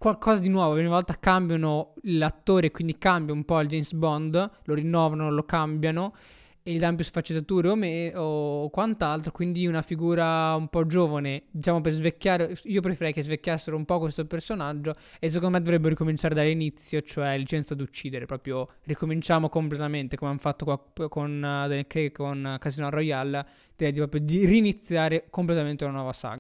qualcosa 0.04 0.42
di 0.42 0.50
nuovo, 0.50 0.74
ogni 0.74 0.88
volta 0.88 1.18
cambiano 1.18 1.94
l'attore, 2.02 2.72
quindi 2.72 2.98
cambia 2.98 3.34
un 3.34 3.46
po' 3.46 3.62
il 3.62 3.70
James 3.70 3.94
Bond, 3.94 4.52
lo 4.66 4.74
rinnovano, 4.74 5.32
lo 5.32 5.46
cambiano 5.46 6.14
e 6.62 6.74
gli 6.74 6.78
danno 6.78 6.98
più 6.98 7.06
sfaccettature 7.06 7.70
o, 7.70 7.76
me, 7.76 8.12
o 8.14 8.70
quant'altro, 8.70 9.32
quindi 9.32 9.66
una 9.66 9.82
figura 9.82 10.56
un 10.56 10.68
po' 10.68 10.86
giovane, 10.86 11.44
diciamo 11.50 11.80
per 11.80 11.94
svecchiare, 11.94 12.54
io 12.64 12.82
preferirei 12.82 13.14
che 13.14 13.22
svecchiassero 13.22 13.78
un 13.78 13.86
po' 13.86 14.00
questo 14.00 14.26
personaggio 14.26 14.92
e 15.22 15.30
secondo 15.30 15.56
me 15.56 15.64
dovrebbero 15.64 15.92
ricominciare 15.92 16.36
dall'inizio, 16.36 17.00
cioè 17.00 17.38
licenza 17.38 17.74
uccidere, 17.74 18.26
proprio 18.26 18.68
ricominciamo 18.84 19.48
completamente 19.48 20.18
come 20.18 20.32
hanno 20.32 20.40
fatto 20.42 20.66
qua, 20.66 21.08
con 21.08 21.86
Craig 21.88 22.12
con 22.12 22.58
Casino 22.60 22.90
Royale, 22.90 23.46
direi 23.74 23.94
di 23.94 24.00
proprio 24.00 24.20
di 24.20 24.46
riniziare 24.46 25.28
completamente 25.30 25.86
una 25.86 25.94
nuova 25.94 26.12
saga 26.12 26.40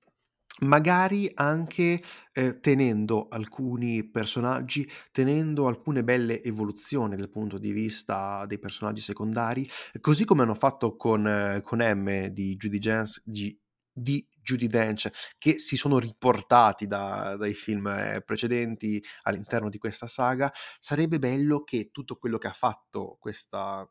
magari 0.62 1.30
anche 1.34 2.02
eh, 2.32 2.60
tenendo 2.60 3.28
alcuni 3.30 4.04
personaggi, 4.10 4.90
tenendo 5.12 5.68
alcune 5.68 6.04
belle 6.04 6.42
evoluzioni 6.44 7.16
dal 7.16 7.30
punto 7.30 7.58
di 7.58 7.72
vista 7.72 8.46
dei 8.46 8.60
personaggi 8.60 9.02
secondari, 9.02 9.68
così 10.00 10.26
come 10.26 10.44
hanno 10.44 10.56
fatto 10.56 10.96
con, 10.96 11.28
eh, 11.28 11.62
con 11.62 11.80
M 11.80 12.28
di 12.28 12.56
Judy, 12.56 12.78
Jens, 12.80 13.22
di, 13.26 13.58
di 13.92 14.26
Judy 14.42 14.68
Dench, 14.68 15.10
che 15.38 15.58
si 15.60 15.78
sono 15.78 16.00
riportati 16.00 16.86
da, 16.88 17.36
dai 17.38 17.54
film 17.54 17.88
eh, 17.88 18.22
precedenti 18.26 19.04
all'interno 19.24 19.70
di 19.70 19.78
questa 19.78 20.08
saga, 20.08 20.52
sarebbe 20.80 21.20
bello 21.20 21.64
che 21.64 21.90
tutto 21.92 22.16
quello 22.18 22.38
che 22.38 22.48
ha 22.48 22.54
fatto 22.54 23.18
questa 23.20 23.88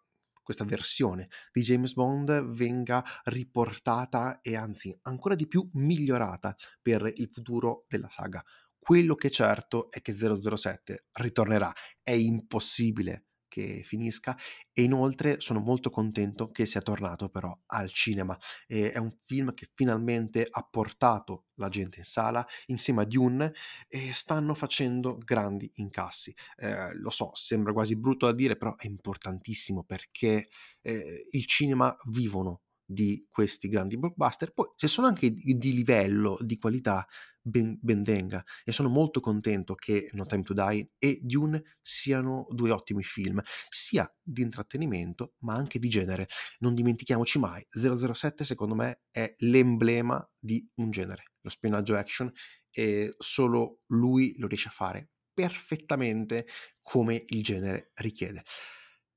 questa 0.53 0.65
versione 0.65 1.29
di 1.51 1.63
James 1.63 1.95
Bond 1.95 2.45
venga 2.45 3.03
riportata 3.25 4.41
e 4.43 4.55
anzi 4.55 4.97
ancora 5.03 5.35
di 5.35 5.49
più 5.49 5.67
migliorata 5.75 6.55
per 6.83 7.11
il 7.15 7.29
futuro 7.33 7.87
della 7.89 8.11
saga. 8.11 8.45
Quello 8.79 9.15
che 9.15 9.29
è 9.29 9.31
certo 9.31 9.91
è 9.91 10.03
che 10.03 10.13
007 10.13 11.07
ritornerà, 11.13 11.73
è 12.03 12.11
impossibile 12.11 13.29
che 13.53 13.83
finisca 13.85 14.35
e 14.73 14.83
inoltre 14.83 15.39
sono 15.41 15.61
molto 15.61 15.91
contento 15.91 16.51
che 16.51 16.65
sia 16.65 16.81
tornato 16.81 17.29
però 17.29 17.55
al 17.67 17.91
cinema. 17.91 18.37
E 18.67 18.91
è 18.91 18.97
un 18.97 19.13
film 19.27 19.53
che 19.53 19.69
finalmente 19.75 20.47
ha 20.49 20.67
portato 20.69 21.49
la 21.57 21.69
gente 21.69 21.99
in 21.99 22.05
sala 22.05 22.47
insieme 22.67 23.03
a 23.03 23.05
Dune 23.05 23.53
e 23.89 24.13
stanno 24.15 24.55
facendo 24.55 25.19
grandi 25.19 25.71
incassi. 25.75 26.35
Eh, 26.57 26.95
lo 26.95 27.11
so, 27.11 27.31
sembra 27.35 27.75
quasi 27.75 27.95
brutto 27.97 28.25
da 28.25 28.33
dire, 28.33 28.57
però 28.57 28.75
è 28.77 28.87
importantissimo 28.87 29.85
perché 29.85 30.49
eh, 30.81 31.29
il 31.31 31.47
cinema 31.47 31.95
vivono 32.07 32.63
di 32.93 33.27
questi 33.29 33.69
grandi 33.69 33.99
blockbuster. 33.99 34.53
Poi, 34.53 34.67
se 34.77 34.87
sono 34.89 35.07
anche 35.07 35.33
di, 35.33 35.75
livello, 35.75 36.37
di 36.41 36.59
qualità, 36.59 37.07
ben, 37.41 37.79
ben, 37.81 38.03
venga. 38.03 38.43
E 38.65 38.73
sono 38.73 38.89
molto 38.89 39.21
contento 39.21 39.75
che 39.75 40.09
No 40.13 40.27
Time 40.27 40.43
to 40.43 40.55
Die 40.55 40.93
e 40.99 41.19
Dune 41.23 41.79
siano 41.81 42.47
due 42.51 42.71
ottimi 42.71 43.03
film, 43.03 43.41
sia 43.69 44.11
di 44.23 44.43
intrattenimento, 44.43 45.35
ma 45.41 45.55
anche 45.55 45.79
di 45.79 45.89
genere. 45.89 46.27
Non 46.59 46.75
dimentichiamoci 46.75 47.39
mai, 47.39 47.67
007 47.71 48.45
secondo 48.45 48.75
me 48.75 49.03
è 49.11 49.35
l'emblema 49.39 50.27
di 50.39 50.67
un 50.77 50.91
genere, 50.91 51.33
lo 51.41 51.51
spionaggio 51.51 51.97
action, 51.97 52.31
e 52.71 53.15
solo 53.19 53.81
lui 53.89 54.35
lo 54.39 54.47
riesce 54.47 54.69
a 54.69 54.73
fare 54.73 55.11
perfettamente 55.35 56.47
come 56.81 57.23
il 57.29 57.43
genere 57.43 57.91
richiede. 57.95 58.43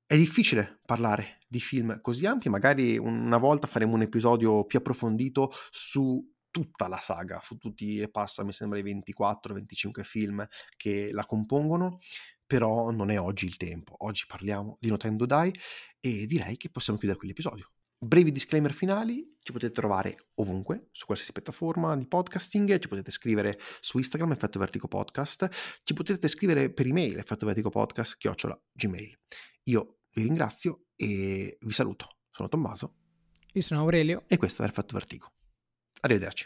È 0.08 0.16
difficile 0.16 0.78
parlare 0.86 1.38
di 1.48 1.58
film 1.58 2.00
così 2.00 2.26
ampi, 2.26 2.48
magari 2.48 2.96
una 2.96 3.38
volta 3.38 3.66
faremo 3.66 3.94
un 3.94 4.02
episodio 4.02 4.64
più 4.64 4.78
approfondito 4.78 5.50
su 5.72 6.24
tutta 6.48 6.86
la 6.86 7.00
saga, 7.00 7.40
su 7.42 7.56
tutti 7.56 7.98
e 7.98 8.08
passa, 8.08 8.44
mi 8.44 8.52
sembra, 8.52 8.78
i 8.78 8.84
24-25 8.84 10.02
film 10.04 10.46
che 10.76 11.10
la 11.10 11.26
compongono, 11.26 11.98
però 12.46 12.92
non 12.92 13.10
è 13.10 13.18
oggi 13.18 13.46
il 13.46 13.56
tempo. 13.56 13.96
Oggi 14.06 14.26
parliamo 14.28 14.76
di 14.80 14.90
No 14.90 14.96
Die 14.96 15.60
e 15.98 16.26
direi 16.26 16.56
che 16.56 16.70
possiamo 16.70 17.00
chiudere 17.00 17.18
quell'episodio. 17.18 17.72
Brevi 18.06 18.30
disclaimer 18.30 18.72
finali, 18.72 19.36
ci 19.42 19.50
potete 19.50 19.72
trovare 19.72 20.28
ovunque, 20.34 20.90
su 20.92 21.06
qualsiasi 21.06 21.32
piattaforma 21.32 21.96
di 21.96 22.06
podcasting, 22.06 22.78
ci 22.78 22.86
potete 22.86 23.10
scrivere 23.10 23.58
su 23.80 23.98
Instagram, 23.98 24.30
Effetto 24.30 24.60
Vertigo 24.60 24.86
Podcast, 24.86 25.48
ci 25.82 25.92
potete 25.92 26.28
scrivere 26.28 26.72
per 26.72 26.86
email, 26.86 27.18
Effetto 27.18 27.46
Vertigo 27.46 27.68
Podcast, 27.68 28.16
chiocciola, 28.16 28.56
gmail. 28.72 29.18
Io 29.64 29.98
vi 30.12 30.22
ringrazio 30.22 30.84
e 30.94 31.58
vi 31.60 31.72
saluto. 31.72 32.18
Sono 32.30 32.48
Tommaso. 32.48 32.94
Io 33.54 33.62
sono 33.62 33.80
Aurelio. 33.80 34.22
E 34.28 34.36
questo 34.36 34.62
è 34.62 34.66
Effetto 34.66 34.94
Vertigo. 34.94 35.32
Arrivederci. 36.02 36.44